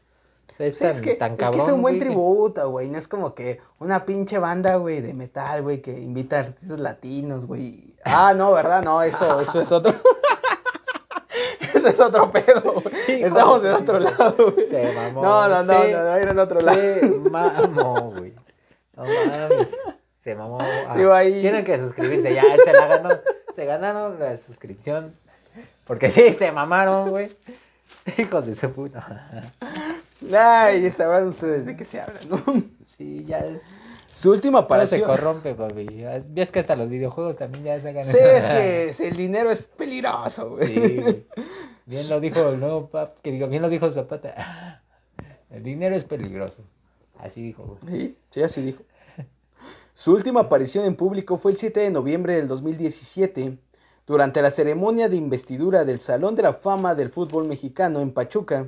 [0.59, 2.89] Es, Sí, tan, es, que, tan es que es un buen güey, tributo, güey.
[2.89, 6.79] No es como que una pinche banda, güey, de metal, güey, que invita a artistas
[6.79, 7.95] latinos, güey.
[8.05, 8.83] Ah, no, ¿verdad?
[8.83, 9.95] No, eso, eso es otro.
[11.75, 13.23] eso es otro pedo, güey.
[13.23, 14.69] Estamos en otro lado, güey.
[14.69, 15.23] Se mamó.
[15.23, 16.79] No, no, no, se- no, no, era en otro lado.
[16.81, 18.35] Se mamó, güey.
[18.97, 19.69] No mames.
[20.23, 20.59] Se mamó.
[20.61, 23.09] Ah, Digo, ahí- Tienen que suscribirse, ya, se la ganó.
[23.57, 25.17] Se ganaron la suscripción.
[25.85, 27.37] Porque sí, se mamaron, güey.
[28.19, 29.53] Hijos de su puta.
[30.37, 32.37] Ay, sabrán ustedes de qué se habla, ¿no?
[32.85, 33.45] Sí, ya.
[34.13, 35.09] Su última Todo se aparición.
[35.09, 36.05] corrompe, papi.
[36.29, 38.45] Ves que hasta los videojuegos también ya sacan Sí, es
[38.99, 40.67] que el dinero es peligroso, güey.
[40.67, 41.27] Sí, güey.
[41.87, 44.83] Bien lo dijo el nuevo pap, que digo, bien lo dijo Zapata.
[45.51, 46.63] El dinero es peligroso.
[47.19, 48.01] Así dijo, güey.
[48.01, 48.83] Sí, sí, así dijo.
[49.95, 53.59] Su última aparición en público fue el 7 de noviembre del 2017,
[54.07, 58.67] durante la ceremonia de investidura del Salón de la Fama del Fútbol Mexicano en Pachuca,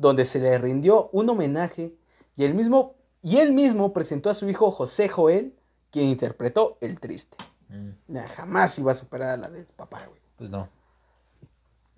[0.00, 1.94] donde se le rindió un homenaje
[2.36, 5.54] y él mismo, y él mismo presentó a su hijo José Joel,
[5.90, 7.36] quien interpretó El Triste.
[7.68, 10.20] Mm, Nah, jamás iba a superar a la del papá, güey.
[10.36, 10.68] Pues no.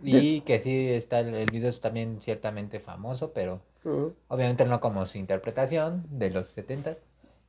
[0.02, 3.60] Y que sí, está el, el video es también ciertamente famoso, pero
[4.28, 6.96] obviamente no como su interpretación de los 70,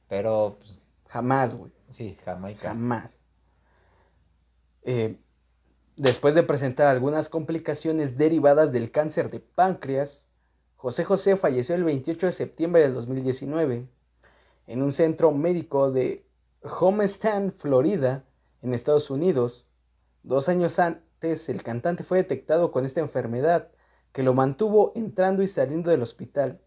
[0.08, 1.72] pero pues, Jamás, güey.
[1.90, 2.70] sí, Jamaica.
[2.70, 3.20] Jamás.
[4.84, 5.18] Eh,
[5.96, 10.28] después de presentar algunas complicaciones derivadas del cáncer de páncreas,
[10.84, 13.88] José José falleció el 28 de septiembre del 2019
[14.68, 16.26] en un centro médico de
[16.62, 18.26] Homestead, Florida,
[18.62, 19.66] en Estados Unidos.
[20.24, 23.70] Dos años antes, el cantante fue detectado con esta enfermedad
[24.12, 26.60] que lo mantuvo entrando y saliendo del hospital.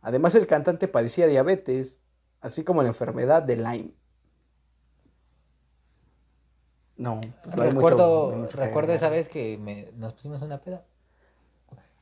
[0.00, 2.00] Además, el cantante padecía diabetes,
[2.40, 3.94] así como la enfermedad de Lyme.
[6.96, 10.42] No, pues no mucho- recuerdo no hay mucho recuerdo esa vez que me, nos pusimos
[10.42, 10.84] una peda.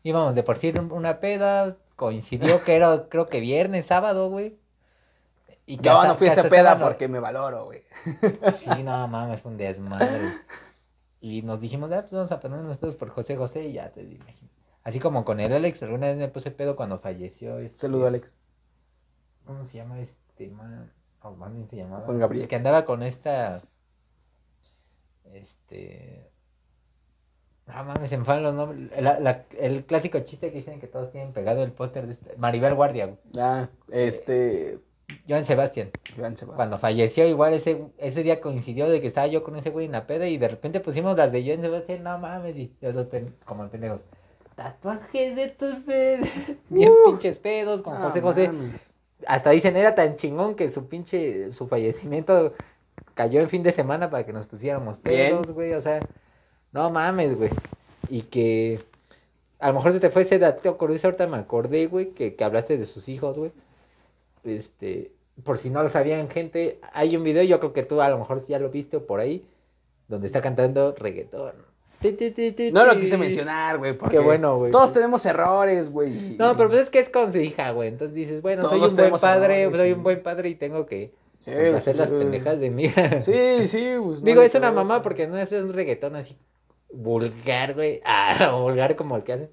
[0.05, 4.57] Íbamos de por sí en una peda, coincidió que era creo que viernes, sábado, güey.
[5.67, 7.83] Y que hasta- no fui a esa peda porque me valoro, güey.
[8.55, 10.21] Sí, no mames, fue un desmadre.
[11.21, 13.91] Y nos dijimos, ah, pues vamos a poner unos pedos por José José y ya
[13.91, 14.51] te imagino.
[14.83, 17.59] Así como con el Alex, alguna vez me puse pedo cuando falleció.
[17.59, 18.31] Este, Saludo, Alex.
[19.47, 20.93] ¿Cómo se llama este man?
[21.23, 22.05] Oh, más bien se llamaba.
[22.05, 22.43] Juan Gabriel.
[22.43, 23.63] El que andaba con esta.
[25.33, 26.31] Este.
[27.67, 28.91] No mames, se me fueron los nombres.
[29.03, 32.37] La- la- el clásico chiste que dicen que todos tienen pegado el póster de este.
[32.37, 33.19] Maribel Guardia, güey.
[33.39, 34.79] Ah, este.
[35.29, 35.91] Joan Sebastián.
[36.17, 36.57] Joan Sebastián.
[36.57, 39.93] Cuando falleció, igual ese, ese día coincidió de que estaba yo con ese güey en
[39.93, 43.35] la peda y de repente pusimos las de Joan Sebastián, no mames, y los pen-
[43.45, 44.05] como pendejos.
[44.57, 46.29] Tatuajes de tus pedos.
[46.69, 48.49] Bien pinches pedos con Ah, José José.
[48.49, 48.81] mames.
[49.27, 52.53] Hasta dicen, era tan chingón que su pinche, su fallecimiento
[53.15, 55.31] cayó en fin de semana para que nos pusiéramos Bien.
[55.31, 56.01] pedos, güey, o sea,
[56.75, 57.51] no mames, güey.
[58.11, 58.81] Y que
[59.61, 62.45] a lo mejor se te fue ese dato curioso, ahorita me acordé, güey, que, que
[62.45, 63.53] hablaste de sus hijos, güey.
[64.45, 65.13] Este,
[65.43, 68.19] por si no lo sabían, gente, hay un video, yo creo que tú a lo
[68.19, 69.43] mejor ya lo viste por ahí,
[70.09, 71.53] donde está cantando reggaetón.
[72.73, 73.97] No lo quise mencionar, güey.
[73.97, 74.71] porque bueno, güey.
[74.71, 76.37] Todos tenemos errores, güey.
[76.37, 77.89] No, pero pues es que es con su hija, güey.
[77.89, 79.95] Entonces dices, bueno, soy un buen padre, errores, soy sí.
[79.95, 81.13] un buen padre y tengo que
[81.47, 82.17] Sí, hacer las sí.
[82.19, 83.21] pendejas de mi hija.
[83.23, 83.95] Sí, sí.
[84.03, 86.37] pues, Digo, es una mamá porque no es un reggaetón así
[86.95, 88.01] vulgar, güey.
[88.07, 89.51] Ah, vulgar como el que hacen.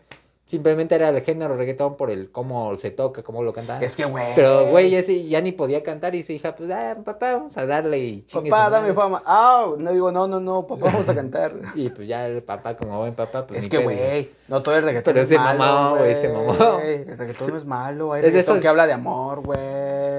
[0.52, 3.80] Simplemente era el género reggaetón por el cómo se toca, cómo lo canta.
[3.80, 4.36] Es que, güey.
[4.36, 7.66] Pero, güey, ese ya ni podía cantar y su hija, pues, ah, papá, vamos a
[7.66, 9.24] darle y Papá, dame fama.
[9.26, 11.54] Ah, no digo, no, no, no, papá, vamos a cantar.
[11.76, 14.84] Y pues ya el papá, como buen papá, pues es que, güey, no todo el
[14.84, 16.80] reggaetón Pero es ese malo, mamó, güey, ese mamó.
[16.82, 19.60] El reggaetón no es malo, hay Es reggaetón esos- que habla de amor, güey.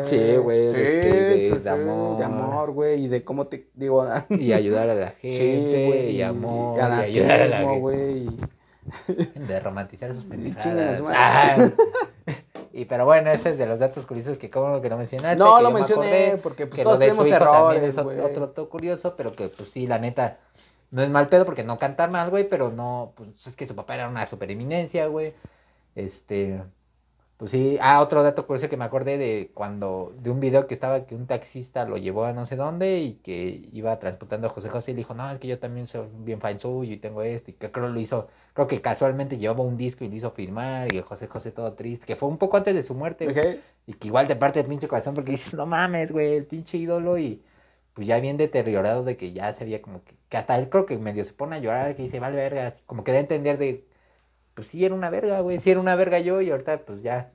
[0.05, 2.17] Sí, güey, de este, sí, de sí, amor.
[2.17, 6.17] De amor, güey, y de cómo te, digo, Y ayudar a la sí, gente, güey,
[6.17, 6.83] y amor, y y
[7.21, 7.81] ayudar a la anarquismo, gente.
[7.81, 8.27] güey.
[9.35, 10.99] De romantizar sus pendejadas.
[10.99, 11.09] su.
[11.09, 11.71] Ah.
[12.75, 15.43] Y pero bueno, ese es de los datos curiosos que como que no mencionaste.
[15.43, 17.27] No, que lo yo me mencioné, acordé, porque, pues, que todos lo de su tenemos
[17.27, 20.39] hijo errores, es otro dato curioso, pero que pues sí, la neta,
[20.91, 23.77] no es mal pedo porque no canta mal, güey, pero no, pues es que su
[23.77, 25.35] papá era una super eminencia, güey.
[25.95, 26.63] Este,
[27.43, 30.75] pues sí, ah, otro dato curioso que me acordé de cuando, de un video que
[30.75, 34.51] estaba que un taxista lo llevó a no sé dónde y que iba transportando a
[34.51, 36.99] José José y le dijo, no, es que yo también soy bien fan suyo y
[36.99, 40.15] tengo esto, y que creo lo hizo, creo que casualmente llevaba un disco y lo
[40.15, 42.95] hizo firmar y el José José todo triste, que fue un poco antes de su
[42.95, 43.55] muerte, güey.
[43.57, 43.61] Ok.
[43.89, 46.79] Y que igual te parte el pinche corazón porque dices, no mames, güey, el pinche
[46.79, 47.43] ídolo y
[47.93, 50.87] pues ya bien deteriorado de que ya se veía como que, que hasta él creo
[50.87, 53.59] que medio se pone a llorar, que dice, vale vergas, como que da a entender
[53.59, 53.85] de,
[54.55, 57.33] pues sí era una verga, güey, sí era una verga yo y ahorita pues ya,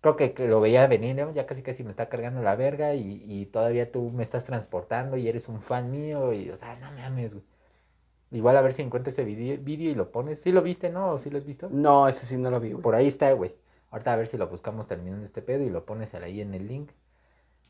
[0.00, 1.32] creo que, que lo veía venir, ¿no?
[1.32, 5.16] Ya casi casi me está cargando la verga y, y todavía tú me estás transportando
[5.16, 7.44] y eres un fan mío y, o sea, no mames, güey.
[8.32, 10.40] Igual a ver si encuentras ese video, video y lo pones.
[10.40, 11.12] ¿Sí lo viste, no?
[11.12, 11.68] ¿O sí lo has visto?
[11.70, 12.82] No, ese sí no lo vi, güey.
[12.82, 13.54] Por ahí está, güey.
[13.90, 16.66] Ahorita a ver si lo buscamos terminando este pedo y lo pones ahí en el
[16.66, 16.90] link.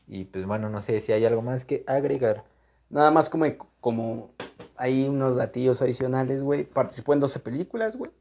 [0.07, 2.45] Y pues bueno, no sé si hay algo más que agregar.
[2.89, 3.45] Nada más como,
[3.81, 4.31] como
[4.77, 6.63] hay unos datillos adicionales, güey.
[6.63, 8.11] Participó en 12 películas, güey.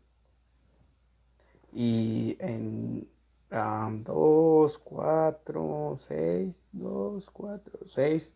[1.73, 3.09] Y en
[3.51, 8.35] 2, 4, 6, 2, 4, 6,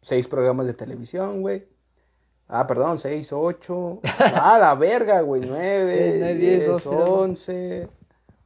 [0.00, 1.66] 6 programas de televisión, güey.
[2.48, 4.00] Ah, perdón, 6, 8.
[4.34, 5.42] Ah, la verga, güey.
[5.46, 7.88] 9, 10, 11.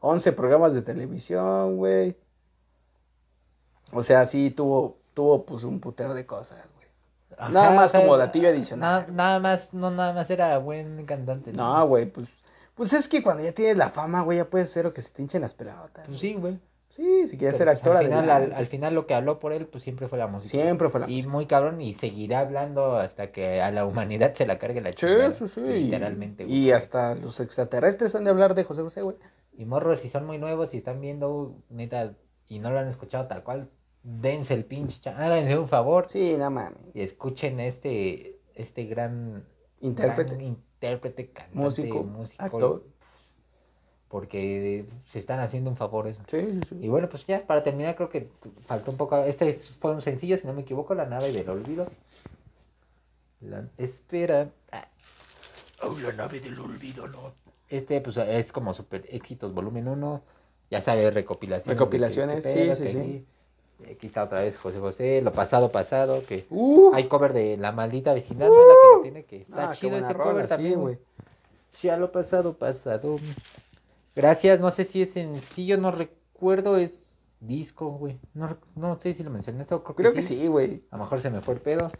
[0.01, 2.17] 11 programas de televisión, güey.
[3.93, 7.53] O sea, sí tuvo, tuvo pues un putero de cosas, güey.
[7.53, 9.07] Nada más o sea, como datillo adicional.
[9.09, 11.53] Nada, nada más, no nada más era buen cantante.
[11.53, 12.29] No, güey, pues.
[12.77, 15.11] Pues es que cuando ya tienes la fama, güey, ya puedes hacer lo que se
[15.11, 16.07] te hinchen las pelotas.
[16.07, 16.61] Pues sí, güey.
[16.91, 19.53] Sí, si quieres Pero, ser pues, actor, al final, al, final lo que habló por
[19.53, 20.51] él, pues siempre fue la música.
[20.63, 21.33] Siempre fue la Y música.
[21.33, 24.97] muy cabrón, y seguirá hablando hasta que a la humanidad se la cargue la Sí,
[24.97, 25.33] chingada.
[25.35, 25.61] sí, sí.
[25.61, 26.57] Literalmente, güey.
[26.57, 29.17] Y hasta los extraterrestres han de hablar de José José, güey.
[29.53, 32.15] Y morros, si son muy nuevos y están viendo, neta,
[32.49, 33.69] y no lo han escuchado tal cual,
[34.03, 36.79] dense el pinche, cha- háganse un favor Sí, nada mames.
[36.95, 39.45] y escuchen este, este gran
[39.81, 40.37] Intérprete.
[40.37, 40.57] gran
[40.91, 42.85] intérprete, cantante, Músico, músico, actor.
[44.09, 46.23] porque se están haciendo un favor eso.
[46.29, 46.77] Sí, sí, sí.
[46.81, 48.31] Y bueno, pues ya, para terminar, creo que
[48.63, 49.17] faltó un poco.
[49.25, 51.87] Este es- fue un sencillo, si no me equivoco, La nave del olvido.
[53.41, 54.51] La espera.
[54.73, 54.89] Ah,
[55.83, 57.35] Oh, la nave del olvido, no.
[57.69, 60.23] Este, pues es como Super Éxitos Volumen 1.
[60.71, 61.79] Ya sabes, recopilaciones.
[61.79, 63.27] Recopilaciones, qué sí, pedo, sí, que sí.
[63.81, 66.25] Aquí, aquí está otra vez José José, Lo pasado, pasado.
[66.27, 68.55] Que Uh, hay cover de La maldita vecindad, ¿no?
[68.55, 70.99] La que lo tiene, que está ah, chido ese rola, cover sí, también, güey.
[71.83, 73.17] Ya lo pasado, pasado.
[74.15, 78.19] Gracias, no sé si es sencillo, no recuerdo, es disco, güey.
[78.35, 80.83] No, no sé si lo mencioné, o creo, Creo que sí, güey.
[80.91, 81.91] A lo mejor se me fue el pedo.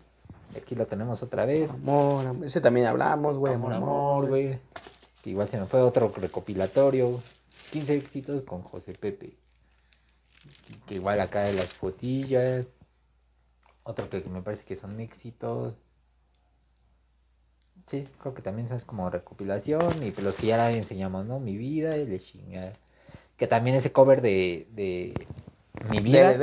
[0.57, 1.71] Aquí lo tenemos otra vez.
[1.71, 2.47] Amor, amor.
[2.47, 3.55] Ese también hablamos, güey.
[3.55, 4.59] amor, amor, güey.
[5.25, 7.21] Igual se me fue otro recopilatorio.
[7.73, 9.37] 15 éxitos con José Pepe.
[10.87, 12.67] Que- igual acá de las fotillas.
[13.85, 15.75] Otro que, que me parece que son éxitos.
[17.87, 20.03] Sí, creo que también son como recopilación.
[20.03, 21.39] Y pues los que ya la enseñamos, ¿no?
[21.39, 22.73] Mi vida y le chingada.
[23.37, 25.15] Que también ese cover de, de
[25.91, 26.37] Mi vida.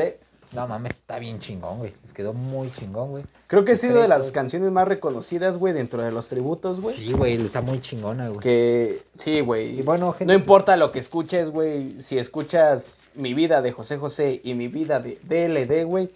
[0.54, 1.94] No mames, está bien chingón, güey.
[2.04, 3.24] Les quedó muy chingón, güey.
[3.48, 6.96] Creo que ha sido de las canciones más reconocidas, güey, dentro de los tributos, güey.
[6.96, 8.40] Sí, güey, está muy chingona, güey.
[8.40, 9.80] Que, sí, güey.
[9.80, 10.32] Y bueno, gente.
[10.32, 12.00] No importa lo que escuches, güey.
[12.04, 16.12] Si escuchas Mi vida de José José y Mi vida de DLD, güey,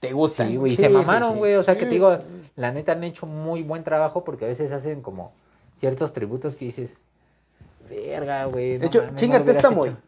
[0.00, 0.46] te gusta.
[0.46, 1.54] Sí, güey, y se mamaron, güey.
[1.56, 2.18] O sea, que te digo,
[2.56, 5.32] la neta han hecho muy buen trabajo porque a veces hacen como
[5.76, 6.94] ciertos tributos que dices,
[7.88, 8.78] verga, güey.
[8.78, 9.90] De hecho, chingate esta, güey.
[9.90, 10.00] hecho".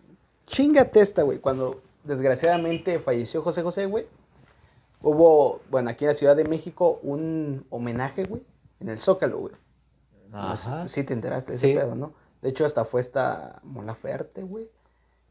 [0.47, 1.39] Chingate esta, güey.
[1.39, 4.07] Cuando desgraciadamente falleció José José, güey.
[5.03, 8.43] Hubo, bueno, aquí en la Ciudad de México, un homenaje, güey,
[8.81, 9.55] en el Zócalo, güey.
[10.33, 10.87] Ajá.
[10.89, 11.75] Sí te enteraste de ese Sí.
[11.75, 12.13] pedo, ¿no?
[12.43, 14.69] De hecho, hasta fue esta Mola Ferte, güey.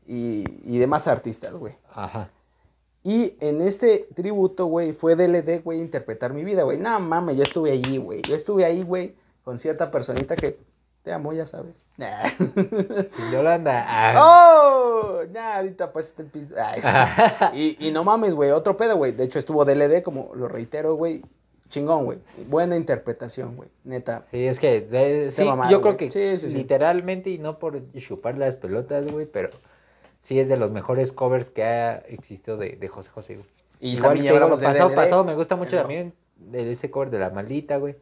[0.07, 1.73] Y, y demás artistas, güey.
[1.93, 2.29] Ajá.
[3.03, 6.77] Y en este tributo, güey, fue DLD, güey, interpretar mi vida, güey.
[6.77, 8.21] No mames, yo estuve allí, güey.
[8.23, 10.59] Yo estuve ahí, güey, con cierta personita que
[11.03, 11.77] te amo, ya sabes.
[11.97, 12.27] Nah.
[13.09, 13.85] Sin Yolanda.
[13.87, 15.19] ah, ¡Oh!
[15.31, 16.55] Nah, ahorita pues el piso.
[17.53, 19.11] Y, y no mames, güey, otro pedo, güey.
[19.13, 21.21] De hecho, estuvo DLD, como lo reitero, güey.
[21.69, 22.17] Chingón, güey.
[22.47, 23.69] Buena interpretación, güey.
[23.83, 24.23] Neta.
[24.31, 26.53] Sí, es que de- Se sí, mamaron, yo creo que Sí, sí, sí.
[26.53, 29.49] literalmente, y no por chupar las pelotas, güey, pero
[30.19, 33.47] sí es de los mejores covers que ha existido de, de José José, güey.
[33.79, 37.09] Y Igual también te digo, de pasado, pasado, me gusta mucho también de ese cover
[37.09, 37.95] de La Maldita, güey.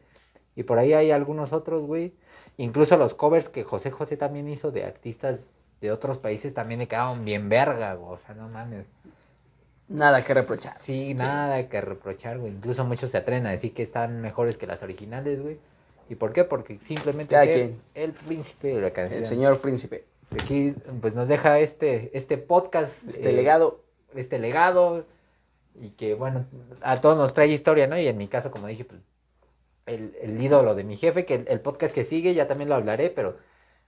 [0.56, 2.14] Y por ahí hay algunos otros, güey.
[2.58, 5.50] Incluso los covers que José José también hizo de artistas
[5.82, 8.14] de otros países también me quedaron bien verga, güey.
[8.14, 8.86] O sea, no mames.
[9.88, 10.74] Nada que reprochar.
[10.78, 12.52] Sí, nada que reprochar, güey.
[12.52, 15.60] Incluso muchos se atreven a decir que están mejores que las originales, güey.
[16.10, 16.44] ¿Y por qué?
[16.44, 19.20] Porque simplemente es el príncipe de la canción.
[19.20, 20.06] El señor príncipe.
[20.32, 23.08] Aquí, pues nos deja este, este podcast.
[23.08, 23.82] Este eh, legado.
[24.16, 25.06] este legado
[25.80, 26.46] y que bueno,
[26.82, 27.98] a todos nos trae historia, ¿no?
[28.00, 29.00] Y en mi caso, como dije, pues
[29.86, 32.76] el, el ídolo de mi jefe, que el, el podcast que sigue, ya también lo
[32.76, 33.38] hablaré, pero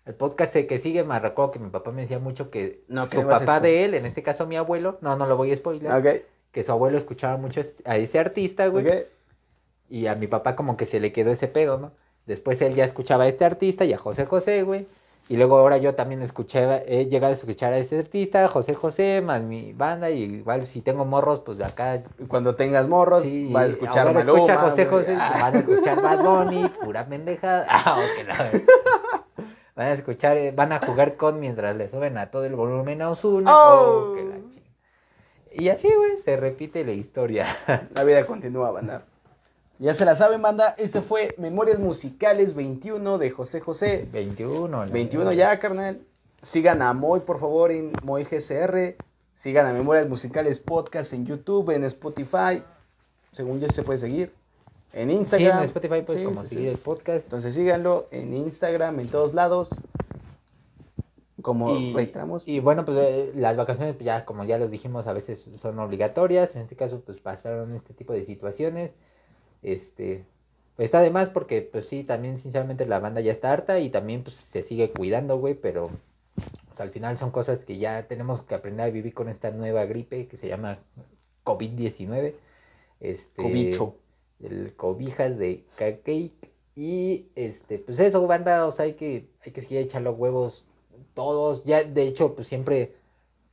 [0.06, 3.26] el podcast que sigue me recuerdo que mi papá me decía mucho que No, su
[3.28, 6.24] papá de él, en este caso mi abuelo, no, no lo voy a spoiler, Ok.
[6.52, 9.08] que su abuelo escuchaba mucho est- a ese artista, güey,
[9.90, 11.92] y a mi papá como que se le quedó ese pedo, ¿no?
[12.28, 14.88] Después él ya escuchaba a este artista y a José José, güey.
[15.30, 19.22] Y luego ahora yo también escuchaba, he llegado a escuchar a ese artista, José José,
[19.24, 22.02] más mi banda, y igual si tengo morros, pues de acá.
[22.28, 24.86] Cuando tengas morros, sí, vas a escuchar ahora Maluma, escucha José.
[24.88, 25.38] José, Ah.
[25.40, 27.68] van a escuchar Bad Bunny, pura pendejada.
[27.70, 28.52] Ah, ok, la.
[29.76, 33.02] Van a escuchar, eh, van a jugar con mientras le suben a todo el volumen
[33.04, 33.52] a Ozuna.
[33.56, 34.16] Oh.
[34.18, 34.18] Oh,
[35.54, 37.46] Y así, güey, se repite la historia.
[37.94, 39.04] La vida continúa, banda.
[39.80, 40.76] Ya se la saben, banda.
[40.78, 44.08] Este fue Memorias Musicales 21 de José José.
[44.12, 44.86] 21.
[44.86, 45.38] la 21 verdad.
[45.54, 46.02] ya, carnal.
[46.42, 48.96] Sigan a Moy, por favor, en Moy GCR.
[49.34, 52.62] Sigan a Memorias Musicales Podcast en YouTube, en Spotify.
[53.32, 54.34] Según ya se puede seguir.
[54.92, 55.60] En Sí, Instagram.
[55.60, 56.70] en Spotify puedes Sí, como sí, seguir sí.
[56.72, 57.24] el podcast.
[57.26, 59.70] Entonces síganlo en Instagram, en todos lados.
[61.42, 62.46] Como Y, reiteramos.
[62.46, 65.80] y bueno, pues eh, las vacaciones, pues, ya como ya les dijimos, a veces son
[65.80, 66.54] obligatorias.
[66.58, 68.92] En este caso, pues pasaron este tipo de situaciones.
[69.62, 70.26] Este,
[70.76, 73.90] pues está de más porque, pues sí, también sinceramente la banda ya está harta y
[73.90, 75.90] también pues se sigue cuidando, güey, pero
[76.68, 79.86] pues, al final son cosas que ya tenemos que aprender a vivir con esta nueva
[79.86, 80.80] gripe que se llama
[81.44, 82.34] COVID-19.
[83.00, 83.96] Este, Cobicho.
[84.42, 86.50] El cobijas de cake.
[86.76, 90.64] Y este, pues eso, banda, o sea, hay que, hay que seguir echando huevos
[91.14, 91.66] todos.
[91.66, 92.94] Ya, de hecho, pues siempre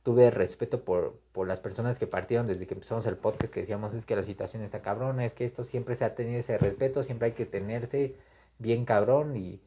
[0.07, 3.93] tuve respeto por, por las personas que partieron desde que empezamos el podcast, que decíamos,
[3.93, 7.03] es que la situación está cabrona, es que esto siempre se ha tenido ese respeto,
[7.03, 8.15] siempre hay que tenerse
[8.57, 9.59] bien cabrón y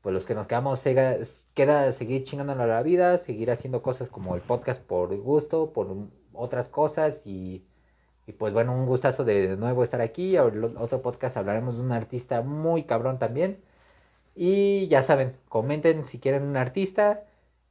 [0.00, 1.18] pues los que nos quedamos sega-
[1.52, 5.94] queda seguir chingándonos la vida, seguir haciendo cosas como el podcast por gusto, por
[6.32, 7.62] otras cosas y,
[8.26, 10.36] y pues bueno, un gustazo de, de nuevo estar aquí.
[10.36, 13.58] Lo- Otro podcast hablaremos de un artista muy cabrón también.
[14.34, 17.24] Y ya saben, comenten si quieren un artista.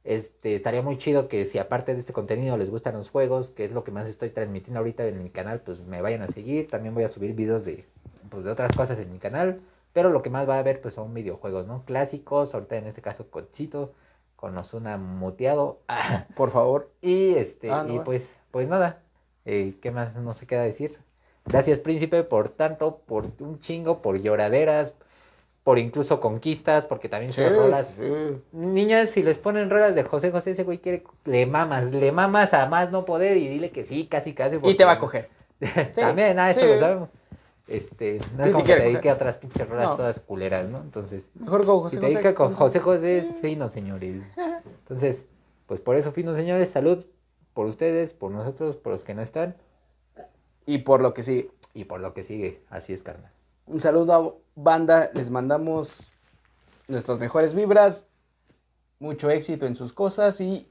[0.06, 3.64] Este, estaría muy chido que si aparte de este contenido les gustan los juegos, que
[3.64, 6.68] es lo que más estoy transmitiendo ahorita en mi canal, pues me vayan a seguir.
[6.68, 7.84] También voy a subir videos de,
[8.30, 9.60] pues, de otras cosas en mi canal.
[9.92, 11.82] Pero lo que más va a haber pues son videojuegos, ¿no?
[11.86, 13.94] Clásicos, ahorita en este caso Cochito,
[14.36, 15.80] con Ozuna muteado.
[16.36, 16.90] Por favor.
[17.00, 19.02] Y este, Ah, no, y pues, pues nada.
[19.44, 20.98] Eh, ¿Qué más no se queda decir?
[21.46, 24.94] Gracias, príncipe, por tanto, por un chingo, por lloraderas,
[25.66, 27.98] por incluso conquistas, porque también son rolas.
[28.52, 32.54] Niñas, si les ponen rolas de José José, ese güey quiere, le mamas, le mamas
[32.54, 34.60] a más no poder y dile que sí, casi, casi.
[34.62, 35.28] Y te va a coger.
[35.96, 36.66] También, ah, eso sí.
[36.68, 37.08] lo sabemos.
[37.66, 39.10] Este, no Sí, es te como que te dedique coger.
[39.10, 39.96] a otras pinches rolas No.
[39.96, 40.78] todas culeras, ¿no?
[40.78, 44.22] Entonces, Mejor con José si te dedica con José José es fino, señores.
[44.82, 45.24] Entonces,
[45.66, 47.04] pues por eso, finos señores, salud
[47.54, 49.56] por ustedes, por nosotros, por los que no están
[50.64, 51.50] Y por lo que sí.
[51.74, 52.62] y por lo que sigue.
[52.70, 53.32] Así es, carnal.
[53.66, 55.10] Un saludo a banda.
[55.14, 56.12] Les mandamos
[56.88, 58.06] nuestras mejores vibras.
[58.98, 60.40] Mucho éxito en sus cosas.
[60.40, 60.68] Y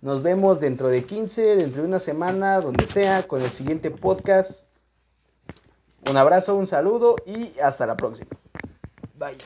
[0.00, 4.68] nos vemos dentro de 15, dentro de una semana, donde sea, con el siguiente podcast.
[6.08, 8.30] Un abrazo, un saludo y hasta la próxima.
[9.18, 9.38] Bye.